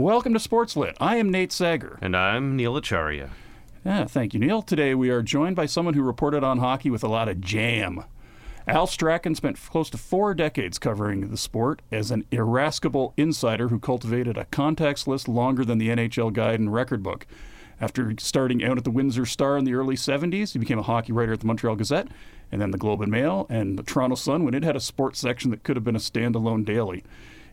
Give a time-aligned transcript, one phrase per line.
[0.00, 0.96] Welcome to Sportslit.
[0.98, 1.98] I am Neate Sager.
[2.00, 3.28] And I'm Neil Acharya.
[3.84, 4.62] Yeah, thank you, Neil.
[4.62, 8.04] Today we are joined by someone who reported on hockey with a lot of jam.
[8.66, 13.78] Al Strachan spent close to four decades covering the sport as an irascible insider who
[13.78, 17.26] cultivated a contacts list longer than the NHL guide and record book.
[17.78, 21.12] After starting out at the Windsor Star in the early 70s, he became a hockey
[21.12, 22.08] writer at the Montreal Gazette
[22.50, 25.18] and then the Globe and Mail and the Toronto Sun when it had a sports
[25.18, 27.04] section that could have been a standalone daily.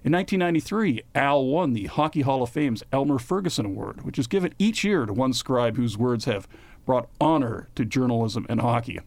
[0.04, 4.54] In 1993, Al won the Hockey Hall of Fame's Elmer Ferguson Award, which is given
[4.59, 6.48] each year to one scribe whose words have
[6.86, 9.00] brought honor to journalism and hockey.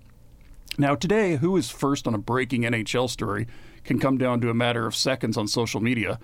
[0.79, 3.47] Now, today, who is first on a breaking NHL story
[3.85, 6.19] can come down to a matter of seconds on social media,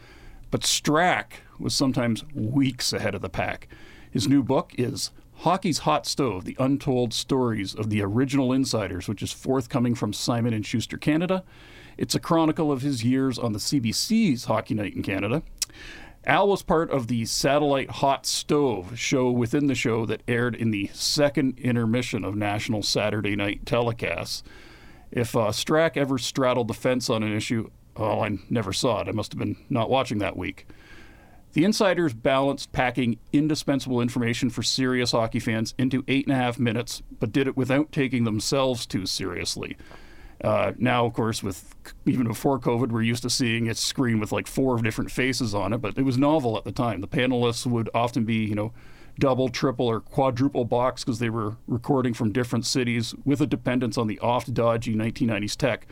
[0.50, 3.69] but Strack was sometimes weeks ahead of the pack.
[4.11, 9.23] His new book is Hockey's Hot Stove: The Untold Stories of the Original Insiders, which
[9.23, 11.45] is forthcoming from Simon and Schuster Canada.
[11.98, 15.42] It's a chronicle of his years on the CBC's Hockey Night in Canada.
[16.27, 20.72] Al was part of the Satellite Hot Stove show within the show that aired in
[20.72, 24.42] the second intermission of national Saturday night telecasts.
[25.12, 29.08] If uh, Strack ever straddled the fence on an issue, well, I never saw it.
[29.08, 30.67] I must have been not watching that week.
[31.52, 36.58] The insiders balanced packing indispensable information for serious hockey fans into eight and a half
[36.58, 39.77] minutes, but did it without taking themselves too seriously.
[40.42, 44.33] Uh, now, of course, with even before COVID, we're used to seeing it screen with
[44.33, 47.01] like four different faces on it, but it was novel at the time.
[47.01, 48.73] The panelists would often be, you know,
[49.19, 53.96] double, triple, or quadruple box because they were recording from different cities with a dependence
[53.96, 55.86] on the oft dodgy 1990s tech.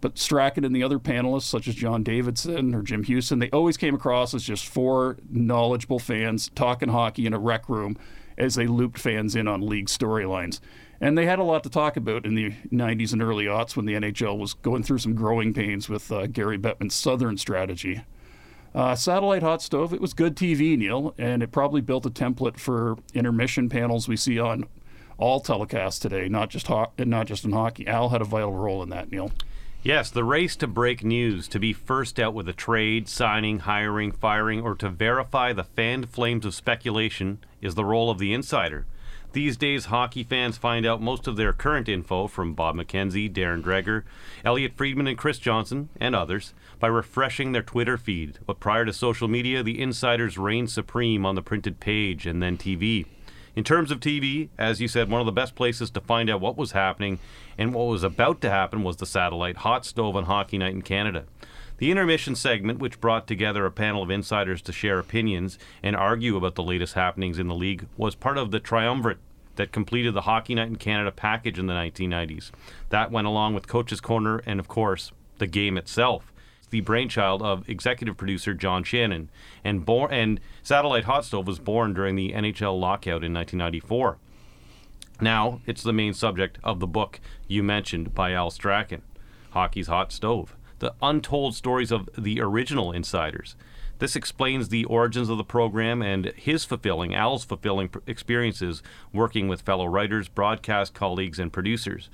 [0.00, 3.76] But Strachan and the other panelists, such as John Davidson or Jim Houston, they always
[3.76, 7.96] came across as just four knowledgeable fans talking hockey in a rec room
[8.36, 10.60] as they looped fans in on league storylines.
[11.00, 13.86] And they had a lot to talk about in the 90s and early aughts when
[13.86, 18.02] the NHL was going through some growing pains with uh, Gary Bettman's Southern strategy.
[18.74, 22.58] Uh, Satellite Hot Stove, it was good TV, Neil, and it probably built a template
[22.58, 24.64] for intermission panels we see on
[25.18, 27.86] all telecasts today, not just ho- not just in hockey.
[27.86, 29.30] Al had a vital role in that, Neil.
[29.82, 34.10] Yes, the race to break news, to be first out with a trade, signing, hiring,
[34.10, 38.84] firing, or to verify the fanned flames of speculation is the role of the insider.
[39.32, 43.62] These days, hockey fans find out most of their current info from Bob McKenzie, Darren
[43.62, 44.04] Dreger,
[44.44, 48.38] Elliotte Friedman, and Chris Johnston, and others, by refreshing their Twitter feed.
[48.46, 52.56] But prior to social media, the insiders reigned supreme on the printed page and then
[52.56, 53.04] TV.
[53.54, 56.42] In terms of TV, as you said, one of the best places to find out
[56.42, 57.18] what was happening
[57.56, 60.82] and what was about to happen was the satellite hot stove on Hockey Night in
[60.82, 61.24] Canada.
[61.78, 66.36] The intermission segment, which brought together a panel of insiders to share opinions and argue
[66.36, 69.18] about the latest happenings in the league, was part of the triumvirate
[69.56, 72.50] that completed the Hockey Night in Canada package in the 1990s.
[72.88, 76.32] That went along with Coach's Corner and, of course, the game itself.
[76.70, 79.30] The brainchild of executive producer John Shannon,
[79.62, 84.18] and, born, and Satellite Hot Stove was born during the NHL lockout in 1994.
[85.20, 89.02] Now, it's the main subject of the book you mentioned by Al Strachan,
[89.50, 93.56] Hockey's Hot Stove, the untold stories of the original insiders.
[93.98, 98.82] This explains the origins of the program and his fulfilling, Al's fulfilling experiences
[99.12, 102.10] working with fellow writers, broadcast colleagues, and producers.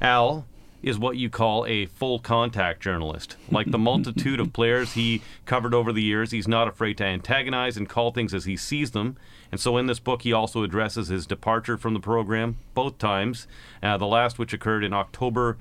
[0.00, 0.46] Al
[0.82, 3.36] is what you call a full contact journalist.
[3.50, 7.76] Like the multitude of players he covered over the years, he's not afraid to antagonize
[7.76, 9.16] and call things as he sees them.
[9.50, 13.46] And so in this book, he also addresses his departure from the program both times,
[13.82, 15.58] uh, the last which occurred in October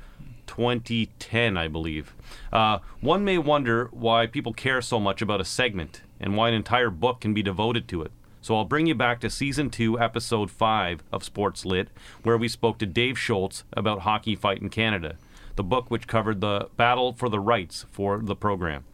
[0.47, 2.15] 2010, I believe.
[2.51, 6.55] Uh, one may wonder why people care so much about a segment and why an
[6.55, 8.11] entire book can be devoted to it.
[8.41, 11.89] So I'll bring you back to season two, episode five of Sports Lit,
[12.23, 15.17] where we spoke to Dave Shoalts about Hockey Fight in Canada,
[15.55, 18.85] the book which covered the battle for the rights for the program.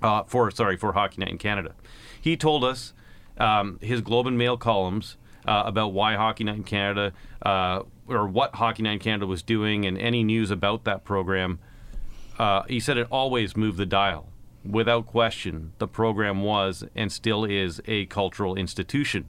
[0.00, 1.74] Uh, for sorry, for Hockey Night in Canada.
[2.20, 2.92] He told us
[3.38, 7.12] um, his Globe and Mail columns uh, about why Hockey Night in Canada
[7.42, 11.58] uh, or what Hockey Night in Canada was doing and any news about that program.
[12.38, 14.28] Uh, he said it always moved the dial.
[14.64, 19.28] Without question, the program was and still is a cultural institution.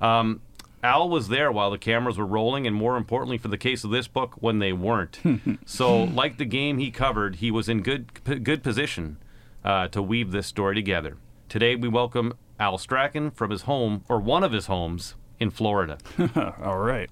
[0.00, 0.40] Um,
[0.82, 3.90] Al was there while the cameras were rolling, and more importantly, for the case of
[3.90, 5.18] this book, when they weren't.
[5.64, 9.16] so, like the game he covered, he was in good good position
[9.64, 11.16] uh, to weave this story together.
[11.48, 15.14] Today, we welcome Al Strachan from his home, or one of his homes,
[15.44, 15.98] in Florida.
[16.62, 17.10] All right.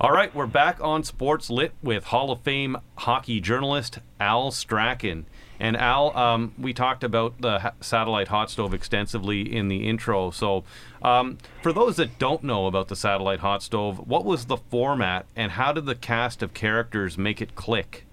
[0.00, 5.26] All right, we're back on Sports Lit with Hall of Fame hockey journalist Al Strachan.
[5.60, 10.30] And Al, um, we talked about the satellite hot stove extensively in the intro.
[10.30, 10.64] So,
[11.02, 15.26] um, for those that don't know about the satellite hot stove, what was the format
[15.36, 18.06] and how did the cast of characters make it click?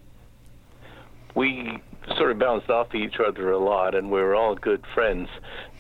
[1.36, 1.80] We
[2.18, 5.28] sort of bounced off each other a lot, and we were all good friends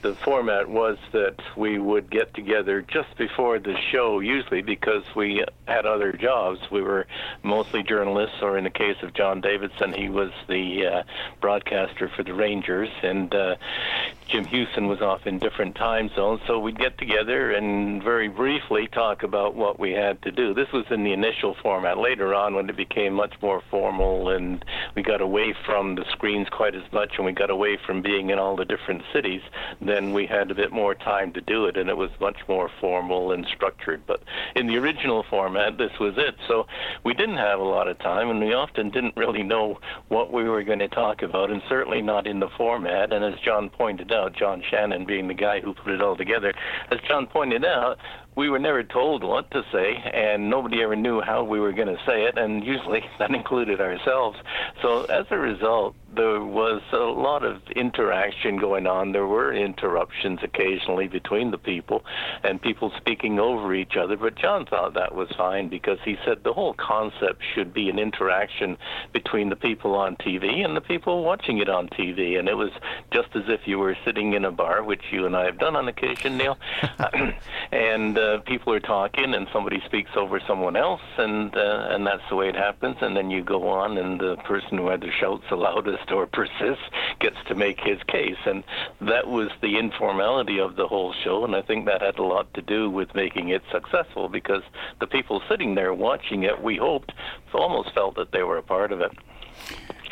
[0.05, 5.43] the format was that we would get together just before the show, usually because we
[5.67, 6.59] had other jobs.
[6.69, 7.07] We were
[7.41, 11.03] mostly journalists, or in the case of John Davidson, he was the uh,
[11.41, 13.55] broadcaster for the Rangers, and uh,
[14.27, 16.41] Jim Houston was off in different time zones.
[16.45, 20.53] So we'd get together and very briefly talk about what we had to do.
[20.53, 21.97] This was in the initial format.
[21.97, 24.63] Later on, when it became much more formal and
[24.95, 28.29] we got away from the screens quite as much and we got away from being
[28.29, 29.41] in all the different cities,
[29.79, 32.35] then then we had a bit more time to do it, and it was much
[32.49, 34.01] more formal and structured.
[34.05, 34.21] But
[34.53, 36.35] in the original format, this was it.
[36.49, 36.67] So
[37.05, 40.43] we didn't have a lot of time, and we often didn't really know what we
[40.43, 43.13] were going to talk about, and certainly not in the format.
[43.13, 46.53] And as John pointed out, John Shannon being the guy who put it all together,
[46.91, 47.97] as John pointed out,
[48.35, 51.87] we were never told what to say, and nobody ever knew how we were going
[51.87, 54.37] to say it, and usually that included ourselves.
[54.81, 59.11] So as a result, there was a lot of interaction going on.
[59.11, 62.03] There were interruptions occasionally between the people
[62.43, 66.43] and people speaking over each other, but John thought that was fine because he said
[66.43, 68.77] the whole concept should be an interaction
[69.13, 72.39] between the people on TV and the people watching it on TV.
[72.39, 72.71] And it was
[73.11, 75.75] just as if you were sitting in a bar, which you and I have done
[75.75, 76.57] on occasion, Neil,
[77.71, 82.23] and uh, people are talking and somebody speaks over someone else, and uh, and that's
[82.29, 82.97] the way it happens.
[83.01, 86.83] And then you go on, and the person who either shouts the loudest or persists
[87.19, 88.37] gets to make his case.
[88.45, 88.63] And
[89.01, 92.53] that was the informality of the whole show, and I think that had a lot
[92.53, 94.63] to do with making it successful because
[94.99, 97.11] the people sitting there watching it, we hoped,
[97.53, 99.11] almost felt that they were a part of it.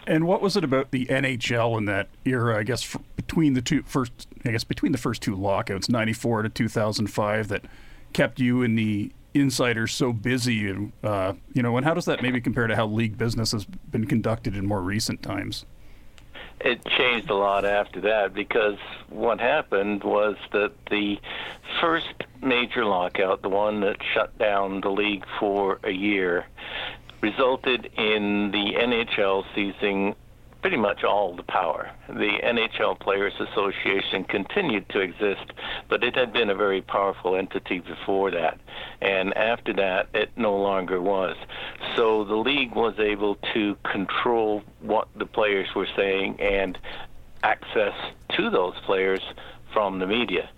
[0.06, 2.58] And what was it about the NHL in that era?
[2.58, 6.50] I guess between the two first, I guess between the first two lockouts, '94 to
[6.50, 7.66] 2005, that
[8.12, 12.40] kept you and the insiders so busy uh, you know and how does that maybe
[12.40, 15.66] compare to how league business has been conducted in more recent times
[16.62, 18.78] it changed a lot after that because
[19.10, 21.20] what happened was that the
[21.82, 26.46] first major lockout, the one that shut down the league for a year,
[27.22, 30.16] resulted in the NHL seizing
[30.64, 31.92] pretty much all the power.
[32.08, 35.52] The NHL Players Association continued to exist,
[35.90, 38.62] but it had been a very powerful entity before that.
[39.02, 41.36] And after that, it no longer was.
[41.98, 46.80] So the league was able to control what the players were saying and
[47.44, 47.94] access
[48.38, 49.22] to those players
[49.74, 50.50] from the media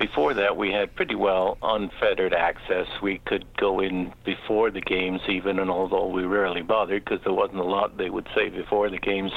[0.00, 2.86] before that, we had pretty well unfettered access.
[3.02, 7.34] We could go in before the games, even, and although we rarely bothered because there
[7.34, 9.30] wasn't a lot they would say before the games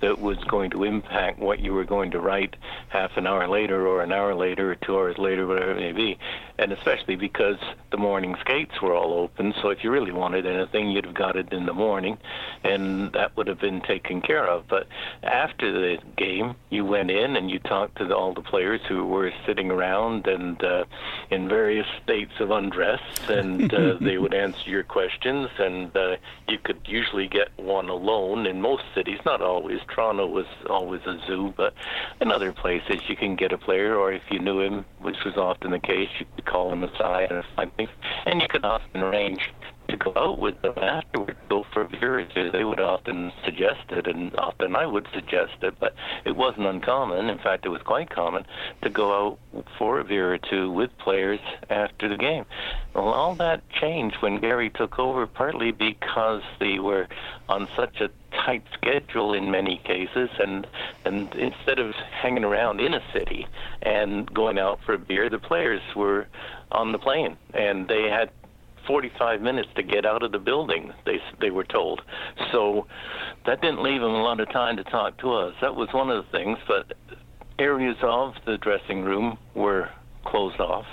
[0.00, 2.56] that was going to impact what you were going to write
[2.90, 5.92] half an hour later, or an hour later, or two hours later, whatever it may
[5.92, 6.18] be.
[6.58, 7.56] And especially because
[7.90, 11.36] the morning skates were all open, so if you really wanted anything, you'd have got
[11.36, 12.18] it in the morning,
[12.62, 14.68] and that would have been taken care of.
[14.68, 14.88] But
[15.22, 19.06] after the game, you went in and you talked to the, all the players who
[19.06, 20.84] were sitting around around and uh,
[21.30, 26.16] in various states of undress, and uh, they would answer your questions, and uh,
[26.48, 29.18] you could usually get one alone in most cities.
[29.24, 29.80] Not always.
[29.88, 31.74] Toronto was always a zoo, but
[32.20, 35.36] in other places you can get a player, or if you knew him, which was
[35.36, 37.90] often the case, you could call him aside and find things,
[38.26, 39.50] and you could often arrange
[39.88, 42.50] to go out with them afterward, go for a beer or two.
[42.50, 47.28] They would often suggest it, and often I would suggest it, but it wasn't uncommon.
[47.28, 48.46] In fact, it was quite common
[48.82, 52.44] to go out for a beer or two with players after the game.
[52.94, 57.08] Well, all that changed when Gary took over, partly because they were
[57.48, 60.66] on such a tight schedule in many cases, and
[61.04, 63.46] and instead of hanging around in a city
[63.82, 66.26] and going out for a beer, the players were
[66.70, 68.30] on the plane, and they had
[68.86, 70.92] 45 minutes to get out of the building.
[71.06, 72.02] They they were told,
[72.50, 72.86] so
[73.46, 75.54] that didn't leave them a lot of time to talk to us.
[75.60, 76.58] That was one of the things.
[76.66, 76.96] But
[77.58, 79.88] areas of the dressing room were
[80.24, 80.86] closed off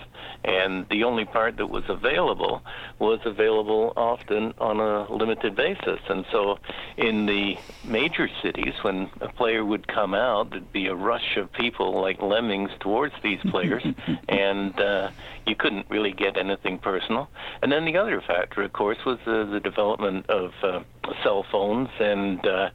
[0.44, 2.62] and the only part that was available
[2.98, 6.00] was available often on a limited basis.
[6.08, 6.60] And so,
[6.98, 11.52] in the major cities, when a player would come out, there'd be a rush of
[11.52, 13.84] people like lemmings towards these players,
[14.30, 15.12] and uh,
[15.46, 17.30] you couldn't really get anything personal.
[17.62, 20.84] And then the other factor, of course, was uh, the development of uh,
[21.22, 22.70] cell phones and uh,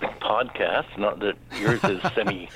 [0.00, 0.98] podcasts.
[0.98, 2.48] Not that yours is semi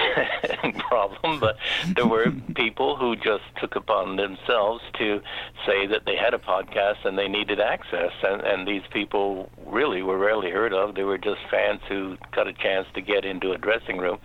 [0.90, 1.56] problem, but
[1.94, 5.20] there were people who just took upon themselves to
[5.66, 10.02] say that they had a podcast and they needed access, and, and these people really
[10.02, 10.94] were rarely heard of.
[10.94, 14.18] They were just fans who got a chance to get into a dressing room.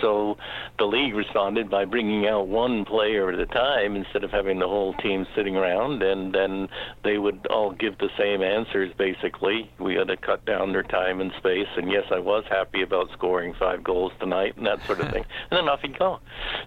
[0.00, 0.36] So
[0.78, 4.68] the league responded by bringing out one player at a time instead of having the
[4.68, 6.68] whole team sitting around, and then
[7.04, 9.70] they would all give the same answers basically.
[9.78, 13.10] We had to cut down their time and space, and yes, I was happy about
[13.12, 15.17] scoring five goals tonight and that sort of thing.
[15.18, 16.20] And then off he'd go.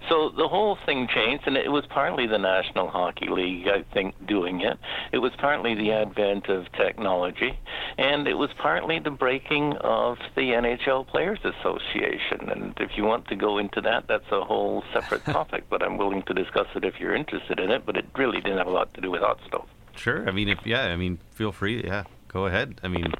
[0.10, 4.16] So the whole thing changed, and it was partly the National Hockey League, I think,
[4.28, 4.78] doing it.
[5.12, 7.58] It was partly the advent of technology,
[7.98, 12.50] and it was partly the breaking of the NHL Players Association.
[12.50, 15.98] And if you want to go into that, that's a whole separate topic, but I'm
[15.98, 18.72] willing to discuss it if you're interested in it, but it really didn't have a
[18.72, 19.68] lot to do with hot stove.
[19.96, 20.28] Sure.
[20.28, 21.84] I mean, if yeah, I mean, feel free.
[21.84, 22.80] Yeah, go ahead.
[22.84, 23.14] I mean,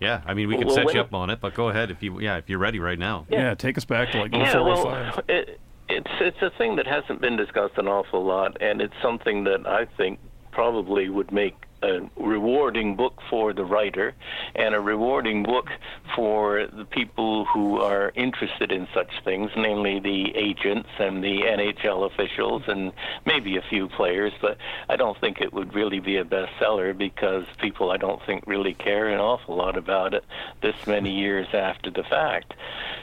[0.00, 1.68] yeah, I mean, we could Well, set when you it- up on it, but go
[1.68, 3.26] ahead if you yeah, if you're ready right now.
[3.28, 6.86] Yeah, take us back to like Yeah, well, oh it, it's it's a thing that
[6.86, 10.18] hasn't been discussed an awful lot, and it's something that I think
[10.52, 11.54] probably would make
[11.86, 14.14] a rewarding book for the writer
[14.54, 15.68] and a rewarding book
[16.14, 22.04] for the people who are interested in such things, namely the agents and the NHL
[22.10, 22.92] officials and
[23.24, 24.32] maybe a few players.
[24.40, 28.44] But I don't think it would really be a bestseller because people I don't think
[28.46, 30.24] really care an awful lot about it
[30.62, 32.54] this many years after the fact.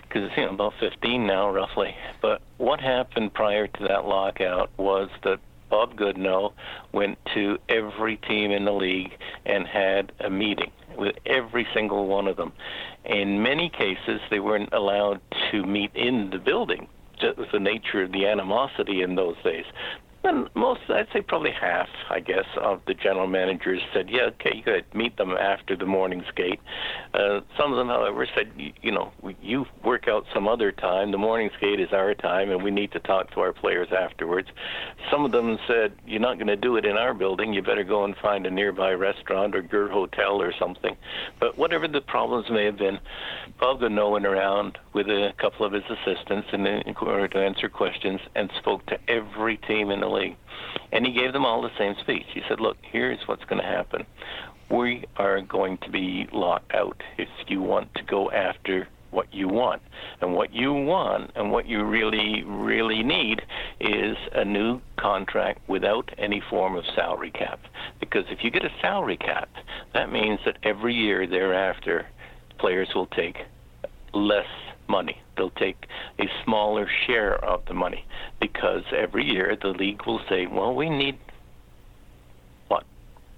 [0.01, 1.95] Because you know about 15 now roughly.
[2.21, 5.39] But what happened prior to that lockout was that
[5.73, 6.53] Bob Goodenow
[6.91, 12.27] went to every team in the league and had a meeting with every single one
[12.27, 12.53] of them.
[13.05, 16.87] In many cases, they weren't allowed to meet in the building.
[17.23, 19.65] Was the nature of the animosity in those days.
[20.25, 24.55] And most, I'd say probably half, I guess, of the general managers said, yeah, okay,
[24.55, 26.61] you could meet them after the morning skate.
[27.13, 29.11] Uh, some of them, however, said, you, know,
[29.41, 31.11] you work out some other time.
[31.11, 34.47] The morning skate is our time, and we need to talk to our players afterwards.
[35.11, 37.53] Some of them said, you're not going to do it in our building.
[37.53, 40.95] You better go and find a nearby restaurant or your hotel or something.
[41.41, 42.97] But whatever the problems may have been,
[43.59, 46.65] Bob Goodenow went around with a couple of his assistants in
[47.01, 50.37] order to answer questions and spoke to every team in the league.
[50.91, 52.25] And he gave them all the same speech.
[52.33, 54.05] He said, Look, here's what's going to happen.
[54.69, 59.47] We are going to be locked out if you want to go after what you
[59.47, 59.81] want.
[60.21, 63.41] And what you want and what you really, really need
[63.79, 67.59] is a new contract without any form of salary cap.
[67.99, 69.49] Because if you get a salary cap,
[69.93, 72.07] that means that every year thereafter,
[72.57, 73.37] players will take
[74.13, 74.47] less
[74.87, 75.22] money.
[75.35, 75.87] They'll take
[76.19, 78.05] a smaller share of the money
[78.39, 81.17] because every year the league will say, well, we need
[82.67, 82.83] what?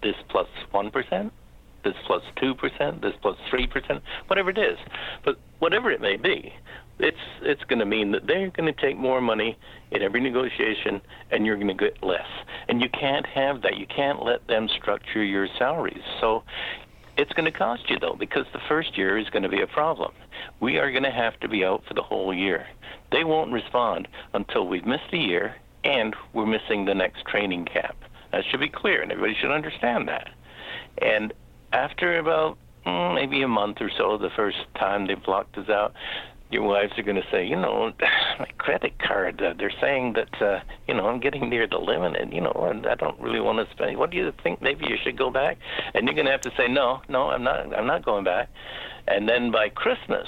[0.02, 0.92] This plus 1?
[1.84, 3.02] This plus 2%?
[3.02, 4.02] This plus 3%?
[4.28, 4.78] Whatever it is.
[5.24, 6.54] But whatever it may be,
[7.00, 9.58] it's it's going to mean that they're going to take more money
[9.92, 12.28] in every negotiation and you're going to get less.
[12.70, 13.78] And you can't have that.
[13.78, 16.04] You can't let them structure your salaries.
[16.22, 16.44] So
[17.18, 19.68] it's going to cost you though, because the first year is going to be a
[19.68, 20.12] problem.
[20.60, 22.68] We are going to have to be out for the whole year.
[23.12, 27.96] They won't respond until we've missed a year and we're missing the next training camp.
[28.32, 30.30] That should be clear, and everybody should understand that.
[31.02, 31.32] And
[31.72, 35.94] after about mm, maybe a month or so, the first time they've blocked us out,
[36.52, 37.92] your wives are going to say, you know,
[38.40, 39.42] my credit card.
[39.42, 42.68] Uh, they're saying that, uh, you know, I'm getting near the limit, and you know,
[42.70, 43.98] and I don't really want to spend.
[43.98, 44.62] What do you think?
[44.62, 45.58] Maybe you should go back.
[45.94, 47.76] And you're going to have to say, no, no, I'm not.
[47.78, 48.50] I'm not going back.
[49.08, 50.28] And then by Christmas,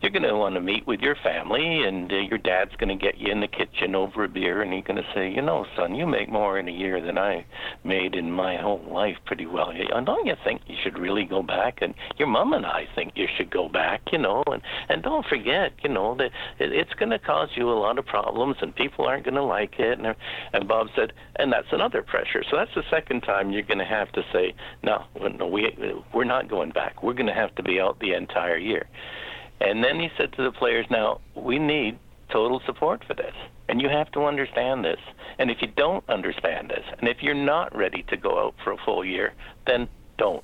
[0.00, 3.04] you're going to want to meet with your family, and uh, your dad's going to
[3.04, 5.66] get you in the kitchen over a beer, and he's going to say, you know,
[5.76, 7.44] son, you make more in a year than I
[7.84, 9.70] made in my whole life pretty well.
[9.70, 11.78] And don't you think you should really go back?
[11.82, 15.26] And your mom and I think you should go back, you know, and and don't
[15.26, 18.74] forget, you know, that it, it's going to cause you a lot of problems, and
[18.74, 19.98] people aren't going to like it.
[19.98, 20.14] And
[20.52, 22.44] and Bob said, and that's another pressure.
[22.50, 25.04] So that's the second time you're going to have to say, no,
[25.38, 25.74] no, we
[26.14, 27.02] we're not going back.
[27.02, 28.86] We're going to have to be out the entire year.
[29.60, 31.98] And then he said to the players, now, we need
[32.30, 33.34] total support for this.
[33.68, 35.00] And you have to understand this.
[35.38, 38.72] And if you don't understand this, and if you're not ready to go out for
[38.72, 39.34] a full year,
[39.66, 40.42] then don't.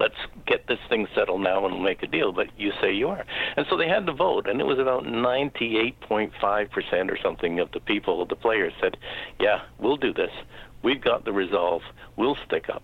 [0.00, 0.14] Let's
[0.46, 2.32] get this thing settled now and make a deal.
[2.32, 3.24] But you say you are.
[3.56, 7.80] And so they had to vote, and it was about 98.5% or something of the
[7.80, 8.96] people, of the players said,
[9.38, 10.30] yeah, we'll do this.
[10.82, 11.82] We've got the resolve.
[12.16, 12.82] We'll stick up.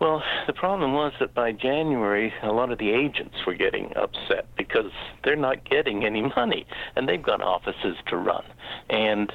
[0.00, 4.46] Well, the problem was that by January, a lot of the agents were getting upset
[4.56, 4.90] because
[5.22, 8.44] they're not getting any money, and they've got offices to run,
[8.90, 9.32] and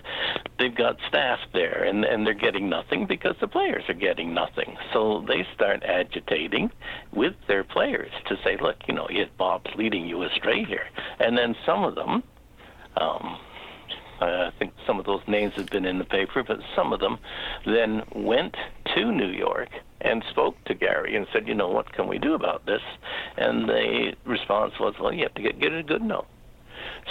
[0.59, 4.77] they've got staff there, and, and they're getting nothing because the players are getting nothing.
[4.93, 6.71] So they start agitating
[7.13, 10.87] with their players to say, look, you know, yes, Bob's leading you astray here.
[11.19, 12.21] And then some of them,
[12.97, 13.37] um,
[14.19, 17.17] I think some of those names have been in the paper, but some of them
[17.65, 18.55] then went
[18.93, 19.69] to New York
[20.01, 22.81] and spoke to Gary and said, you know, what can we do about this?
[23.37, 26.01] And the response was, well, you have to get, get a good.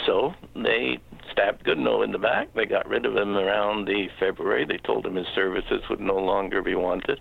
[0.07, 0.99] So they
[1.33, 2.55] stabbed Goodenow in the back.
[2.55, 4.65] They got rid of him around the February.
[4.65, 7.21] They told him his services would no longer be wanted.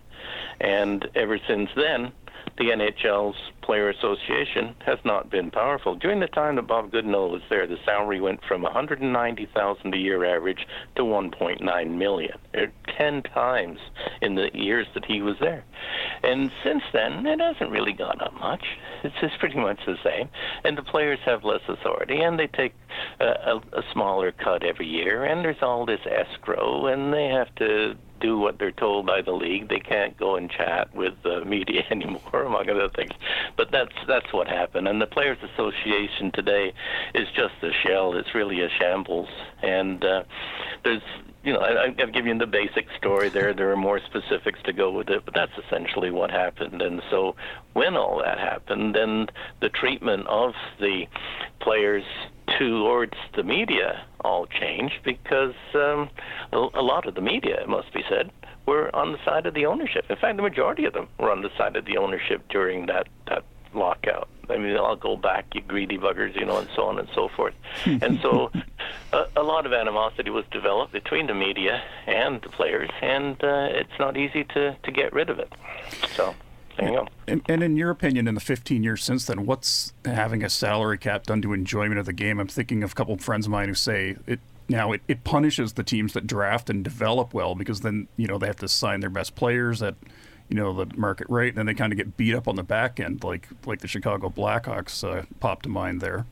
[0.61, 2.11] And ever since then,
[2.57, 5.93] the NHL's Player Association has not been powerful.
[5.93, 10.23] During the time that Bob Goodenow was there, the salary went from 190,000 a year
[10.23, 13.79] average to 1.9 million, er, ten times
[14.21, 15.65] in the years that he was there.
[16.23, 18.63] And since then, it hasn't really gone up much.
[19.03, 20.29] It's just pretty much the same.
[20.63, 22.73] And the players have less authority, and they take
[23.19, 25.25] a, a, a smaller cut every year.
[25.25, 29.31] And there's all this escrow, and they have to do what they're told by the
[29.31, 29.69] league.
[29.69, 33.11] They can't go and chat with the media anymore, among other things.
[33.57, 34.87] But that's that's what happened.
[34.87, 36.73] And the Players Association today
[37.15, 38.15] is just a shell.
[38.15, 39.29] It's really a shambles.
[39.61, 40.23] And uh,
[40.83, 41.01] there's
[41.43, 43.53] you know, I, I've given you the basic story there.
[43.53, 46.81] There are more specifics to go with it, but that's essentially what happened.
[46.81, 47.35] And so,
[47.71, 49.27] when all that happened, then
[49.61, 51.05] the treatment of the
[51.61, 52.03] players
[52.57, 56.09] towards the media all changed because um,
[56.51, 58.31] a, a lot of the media, it must be said,
[58.65, 60.05] were on the side of the ownership.
[60.09, 63.07] In fact, the majority of them were on the side of the ownership during that
[63.27, 64.27] that lockout.
[64.49, 67.29] I mean, I'll go back, you greedy buggers, you know, and so on and so
[67.35, 67.53] forth.
[67.85, 68.51] and so
[69.11, 73.67] a, a lot of animosity was developed between the media and the players, and uh,
[73.71, 75.51] it's not easy to, to get rid of it.
[76.15, 76.33] So.
[77.27, 80.97] And, and in your opinion, in the 15 years since then, what's having a salary
[80.97, 82.39] cap done to enjoyment of the game?
[82.39, 85.23] I'm thinking of a couple of friends of mine who say it now it, it
[85.23, 88.67] punishes the teams that draft and develop well because then you know they have to
[88.67, 89.95] sign their best players at
[90.49, 92.63] you know the market rate, and then they kind of get beat up on the
[92.63, 96.25] back end, like like the Chicago Blackhawks uh, popped to mind there.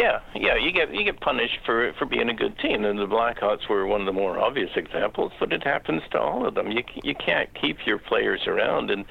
[0.00, 3.06] Yeah, yeah, you get you get punished for for being a good team, and the
[3.06, 5.30] Blackhawks were one of the more obvious examples.
[5.38, 6.70] But it happens to all of them.
[6.70, 9.04] You you can't keep your players around, and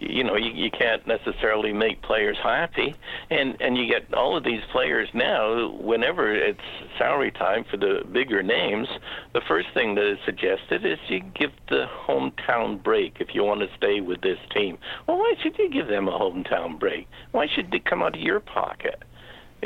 [0.00, 2.94] you know you, you can't necessarily make players happy.
[3.30, 5.70] And and you get all of these players now.
[5.70, 6.60] Whenever it's
[6.98, 8.88] salary time for the bigger names,
[9.32, 13.60] the first thing that is suggested is you give the hometown break if you want
[13.60, 14.76] to stay with this team.
[15.06, 17.08] Well, why should you give them a hometown break?
[17.32, 19.02] Why should they come out of your pocket?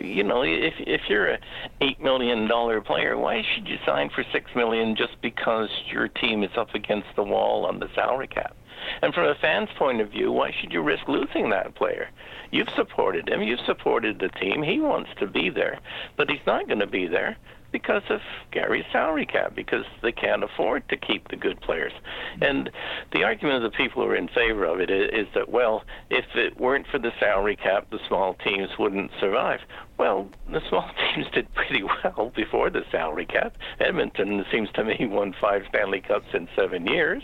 [0.04, 1.38] You know, if if you're a
[1.80, 6.42] eight million dollar player, why should you sign for six million just because your team
[6.42, 8.56] is up against the wall on the salary cap?
[9.02, 12.08] And from a fan's point of view, why should you risk losing that player?
[12.50, 14.62] You've supported him, you've supported the team.
[14.62, 15.78] He wants to be there,
[16.16, 17.36] but he's not going to be there
[17.70, 21.92] because of Gary's salary cap, because they can't afford to keep the good players.
[22.40, 22.70] And
[23.12, 26.24] the argument of the people who are in favor of it is, that, well, if
[26.34, 29.60] it weren't for the salary cap, the small teams wouldn't survive.
[29.98, 33.56] Well, the small teams did pretty well before the salary cap.
[33.80, 37.22] Edmonton, seems to me, won five Stanley Cups in seven years.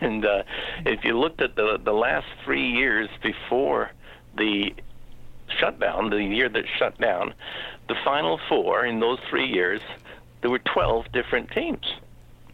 [0.00, 0.42] And uh,
[0.86, 3.90] if you looked at the the last three years before
[4.34, 4.72] the
[5.58, 7.34] shutdown, the year that shut down,
[7.88, 9.80] the final four in those three years,
[10.40, 11.86] there were 12 different teams.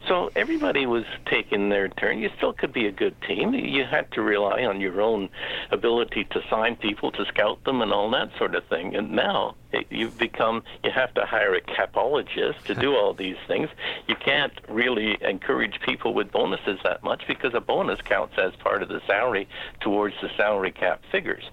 [0.09, 2.18] So everybody was taking their turn.
[2.18, 3.55] You still could be a good team.
[3.55, 5.28] You had to rely on your own
[5.70, 8.96] ability to sign people, to scout them, and all that sort of thing.
[8.96, 13.37] And now it, you've become, you have to hire a capologist to do all these
[13.46, 13.68] things.
[14.09, 18.83] You can't really encourage people with bonuses that much because a bonus counts as part
[18.83, 19.48] of the salary
[19.81, 21.44] towards the salary cap figures.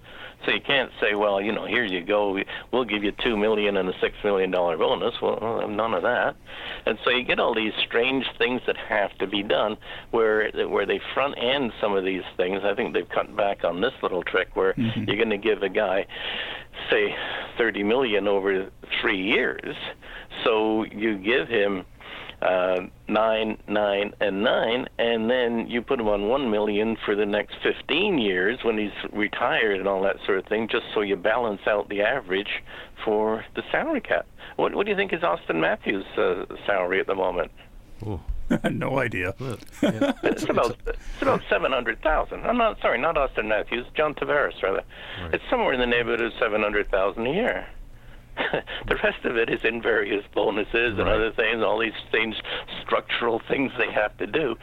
[0.45, 2.37] So you can't say, well, you know, here you go,
[2.71, 5.13] we'll give you two million and a six million dollar bonus.
[5.21, 6.35] Well, none of that.
[6.85, 9.77] And so you get all these strange things that have to be done,
[10.11, 12.61] where where they front end some of these things.
[12.63, 15.03] I think they've cut back on this little trick where mm-hmm.
[15.05, 16.05] you're going to give a guy,
[16.89, 17.13] say,
[17.57, 18.69] thirty million over
[19.01, 19.75] three years.
[20.43, 21.83] So you give him
[22.41, 27.25] uh, nine, nine, and nine, and then you put him on one million for the
[27.25, 31.15] next 15 years when he's retired and all that sort of thing, just so you
[31.15, 32.63] balance out the average
[33.03, 34.25] for the salary cap.
[34.55, 37.51] What, what do you think is Auston Matthews' uh, salary at the moment?
[38.71, 39.33] no idea.
[39.41, 42.45] it's about it's about seven hundred thousand.
[42.45, 44.83] I'm not sorry, not Auston Matthews, John Tavares rather.
[45.21, 45.33] Right.
[45.33, 47.67] It's somewhere in the neighborhood of seven hundred thousand a year.
[48.87, 52.35] the rest of it is in various bonuses and other things, all these things,
[52.81, 54.55] structural things they have to do,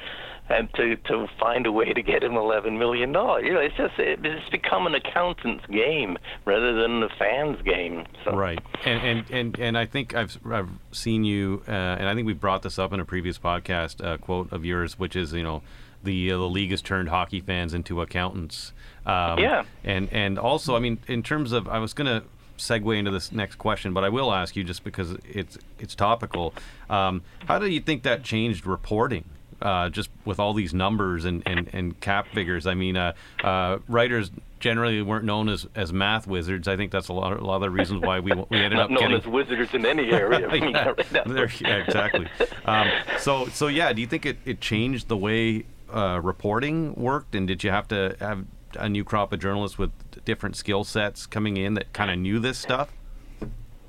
[0.48, 3.44] and to to find a way to get him eleven million dollars.
[3.44, 8.06] You know, it's just it, it's become an accountant's game rather than the fans' game.
[8.24, 8.34] So.
[8.34, 12.26] Right, and, and and and I think I've I've seen you, uh, and I think
[12.26, 15.42] we brought this up in a previous podcast uh, quote of yours, which is you
[15.42, 15.62] know.
[16.02, 18.72] The, uh, the league has turned hockey fans into accountants.
[19.06, 19.64] Um, yeah.
[19.82, 22.22] And and also, I mean, in terms of, I was gonna
[22.58, 26.54] segue into this next question, but I will ask you just because it's it's topical.
[26.90, 29.24] Um, how do you think that changed reporting?
[29.62, 32.66] Uh, just with all these numbers and, and, and cap figures.
[32.66, 36.68] I mean, uh, uh, writers generally weren't known as, as math wizards.
[36.68, 38.78] I think that's a lot of, a lot of the reasons why we we ended
[38.78, 39.16] up known getting...
[39.16, 40.46] as wizards in any area.
[40.54, 42.28] yeah, yeah, exactly.
[42.66, 47.34] Um, so so yeah, do you think it, it changed the way uh, reporting worked,
[47.34, 48.44] and did you have to have
[48.78, 49.90] a new crop of journalists with
[50.24, 52.92] different skill sets coming in that kind of knew this stuff?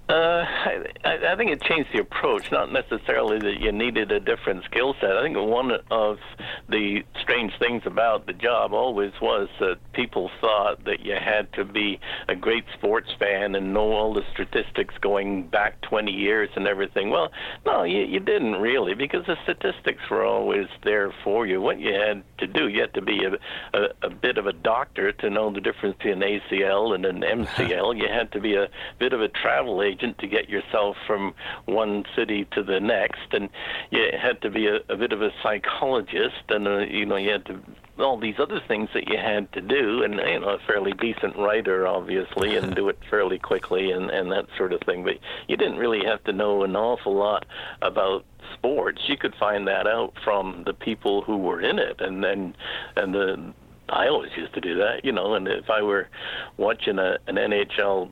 [0.10, 0.46] Uh,
[1.04, 4.96] I, I think it changed the approach, not necessarily that you needed a different skill
[5.02, 5.18] set.
[5.18, 6.18] I think one of
[6.70, 11.66] the strange things about the job always was that people thought that you had to
[11.66, 16.68] be a great sports fan and know all the statistics going back 20 years and
[16.68, 17.10] everything.
[17.10, 17.30] Well,
[17.66, 21.60] no, you, you didn't really, because the statistics were always there for you.
[21.60, 24.54] What you had to do, you had to be a, a, a bit of a
[24.54, 27.98] doctor to know the difference between an ACL and an MCL.
[28.02, 31.34] you had to be a bit of a travel agent agent to get yourself from
[31.66, 33.50] one city to the next, and
[33.92, 37.32] you had to be a, a bit of a psychologist, and uh, you know you
[37.32, 37.60] had to
[38.00, 41.36] all these other things that you had to do, and you know a fairly decent
[41.36, 45.04] writer, obviously, and do it fairly quickly, and and that sort of thing.
[45.04, 47.46] But you didn't really have to know an awful lot
[47.82, 49.02] about sports.
[49.08, 52.56] You could find that out from the people who were in it, and then
[52.96, 53.54] and the
[53.90, 55.34] I always used to do that, you know.
[55.34, 56.10] And if I were
[56.58, 58.12] watching a, an NHL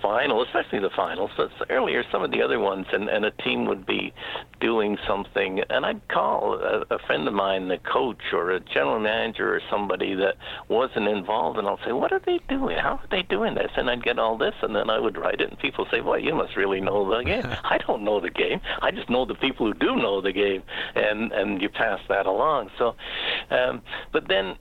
[0.00, 3.66] final, especially the finals, but earlier some of the other ones, and, and a team
[3.66, 4.12] would be
[4.60, 9.00] doing something, and I'd call a, a friend of mine, the coach or a general
[9.00, 10.36] manager or somebody that
[10.68, 12.78] wasn't involved, and I'll say, "What are they doing?
[12.78, 15.40] How are they doing this?" And I'd get all this, and then I would write
[15.40, 18.30] it, and people say, "Well, you must really know the game." I don't know the
[18.30, 18.60] game.
[18.82, 20.62] I just know the people who do know the game,
[20.94, 22.70] and and you pass that along.
[22.78, 22.96] So,
[23.50, 23.82] um,
[24.12, 24.56] but then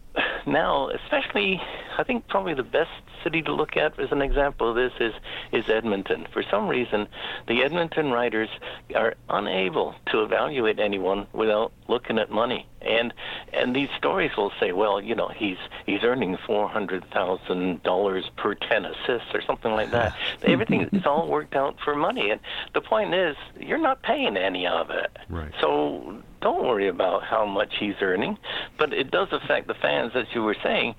[0.48, 1.62] now, especially,
[1.98, 2.90] I think probably the best
[3.24, 5.14] city to look at as an example of this is
[5.52, 6.28] is Edmonton.
[6.32, 7.08] For some reason,
[7.48, 8.50] the Edmonton writers
[8.96, 12.66] are unable to evaluate anyone without looking at money.
[12.82, 13.14] And
[13.54, 18.30] and these stories will say, well, you know, he's he's earning four hundred thousand dollars
[18.38, 20.16] per ten assists or something like that.
[20.40, 20.52] Hmm.
[20.52, 22.30] Everything is all worked out for money.
[22.30, 22.40] And
[22.74, 25.18] the point is, you're not paying any of it.
[25.28, 25.52] Right.
[25.60, 28.38] So don't worry about how much he's earning.
[28.78, 30.96] But it does affect the fans, as you were saying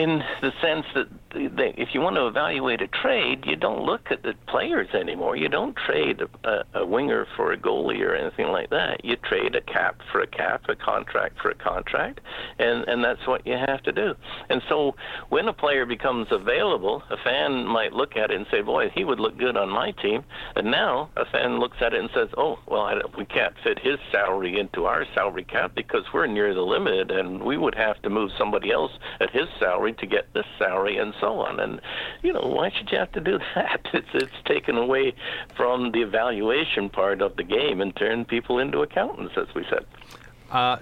[0.00, 4.10] in the sense that they, if you want to evaluate a trade, you don't look
[4.10, 5.36] at the players anymore.
[5.36, 9.04] You don't trade a, a, winger for a goalie or anything like that.
[9.04, 12.20] You trade a cap for a cap, a contract for a contract,
[12.58, 14.14] and and that's what you have to do.
[14.48, 14.94] And so
[15.28, 19.04] when a player becomes available, a fan might look at it and say, "Boy, he
[19.04, 20.24] would look good on my team."
[20.56, 23.78] And now a fan looks at it and says, "Oh, well, I, we can't fit
[23.78, 28.00] his salary into our salary cap because we're near the limit, and we would have
[28.02, 31.60] to move somebody else at his salary to get this salary." And so on.
[31.60, 31.80] And
[32.22, 33.80] you know, why should you have to do that?
[33.92, 35.14] It's it's taken away
[35.56, 39.84] from the evaluation part of the game and turned people into accountants, as we said.
[40.50, 40.78] Uh,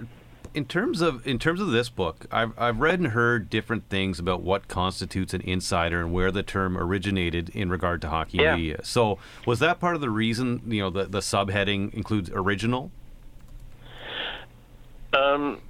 [0.53, 4.19] in terms of in terms of this book, I've I've read and heard different things
[4.19, 8.55] about what constitutes an insider and where the term originated in regard to hockey yeah.
[8.55, 8.81] media.
[8.83, 10.61] So, was that part of the reason?
[10.65, 12.91] You know, the the subheading includes original.
[15.13, 15.61] Um,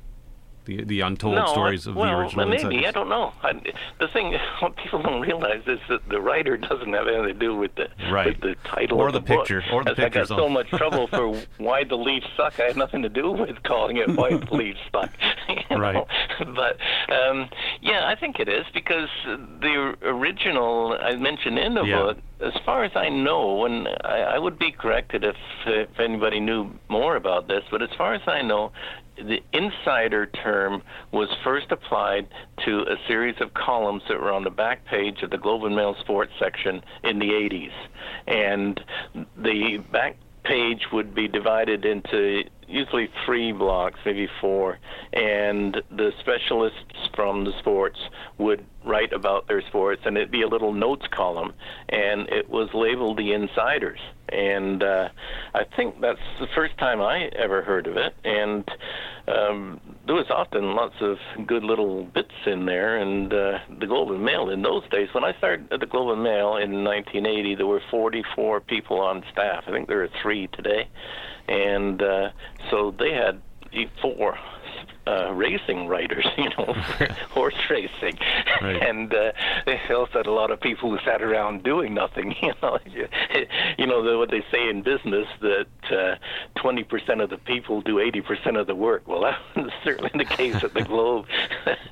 [0.70, 2.86] the the untold no, stories of well, the original maybe insiders?
[2.88, 3.34] I don't know.
[3.44, 3.54] I,
[4.00, 7.56] the thing what people don't realize is that the writer doesn't have anything to do
[7.56, 8.28] with the right.
[8.28, 9.74] with the title or of the, the picture book.
[9.74, 10.20] or the As picture.
[10.20, 12.60] I got so much trouble for why the leaves suck.
[12.60, 15.12] I had nothing to do with calling it why the Leafs suck.
[15.72, 15.94] right.
[15.96, 16.08] Know?
[16.56, 16.78] But
[17.14, 17.50] um,
[17.82, 21.98] yeah, I think it is because the original I mentioned in the yeah.
[21.98, 26.40] book as far as I know, and I, I would be corrected if, if anybody
[26.40, 28.72] knew more about this, but as far as I know,
[29.24, 32.28] the insider term was first applied
[32.66, 35.76] to a series of columns that were on the back page of the Globe and
[35.76, 37.72] Mail sports section in the 80s.
[38.28, 38.80] And
[39.38, 44.80] the back page would be divided into usually three blocks, maybe four,
[45.14, 48.00] and the specialists from the sports
[48.38, 51.54] would write about their sports, and it'd be a little notes column,
[51.90, 54.00] and it was labeled the insiders.
[54.32, 55.10] And uh,
[55.54, 58.68] I think that's the first time I ever heard of it, and
[59.28, 62.98] um, there was often lots of good little bits in there.
[62.98, 66.14] And uh, the Globe and Mail in those days, when I started at the Globe
[66.14, 69.64] and Mail in 1980, there were 44 people on staff.
[69.68, 70.88] I think there are three today
[71.50, 72.30] and uh,
[72.70, 73.42] so they had
[74.02, 74.38] four
[75.10, 76.74] uh, racing writers, you know,
[77.32, 78.18] horse racing,
[78.62, 78.82] right.
[78.82, 79.32] and uh,
[79.66, 82.36] they also had a lot of people who sat around doing nothing.
[82.50, 82.80] You know,
[83.78, 86.16] you know the, what they say in business that uh,
[86.60, 89.08] twenty percent of the people do eighty percent of the work.
[89.08, 91.26] Well, that was certainly the case at the Globe,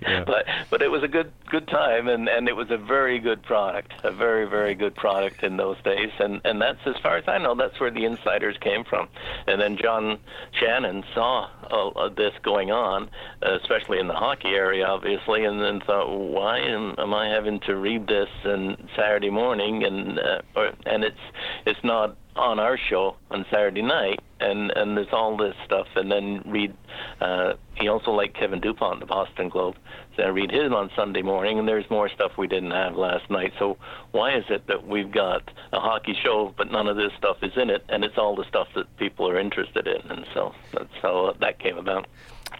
[0.02, 0.24] yeah.
[0.26, 3.44] but but it was a good good time, and and it was a very good
[3.44, 7.28] product, a very very good product in those days, and and that's as far as
[7.28, 9.10] I know, that's where the insiders came from,
[9.48, 10.20] and then John
[10.54, 13.10] Shannon saw uh, this going on,
[13.42, 17.76] especially in the hockey area, obviously, and then thought, why am, am I having to
[17.76, 21.18] read this and Saturday morning, and uh, or, and it's
[21.66, 26.12] it's not on our show on Saturday night, and and there's all this stuff, and
[26.12, 26.74] then read.
[27.20, 29.76] Uh, he also liked Kevin Dupont, the Boston Globe.
[30.16, 33.30] So I read his on Sunday morning, and there's more stuff we didn't have last
[33.30, 33.54] night.
[33.60, 33.78] So
[34.12, 37.52] why is it that we've got a hockey show, but none of this stuff is
[37.56, 40.94] in it, and it's all the stuff that people are interested in, and so that's
[41.02, 42.08] how that came about.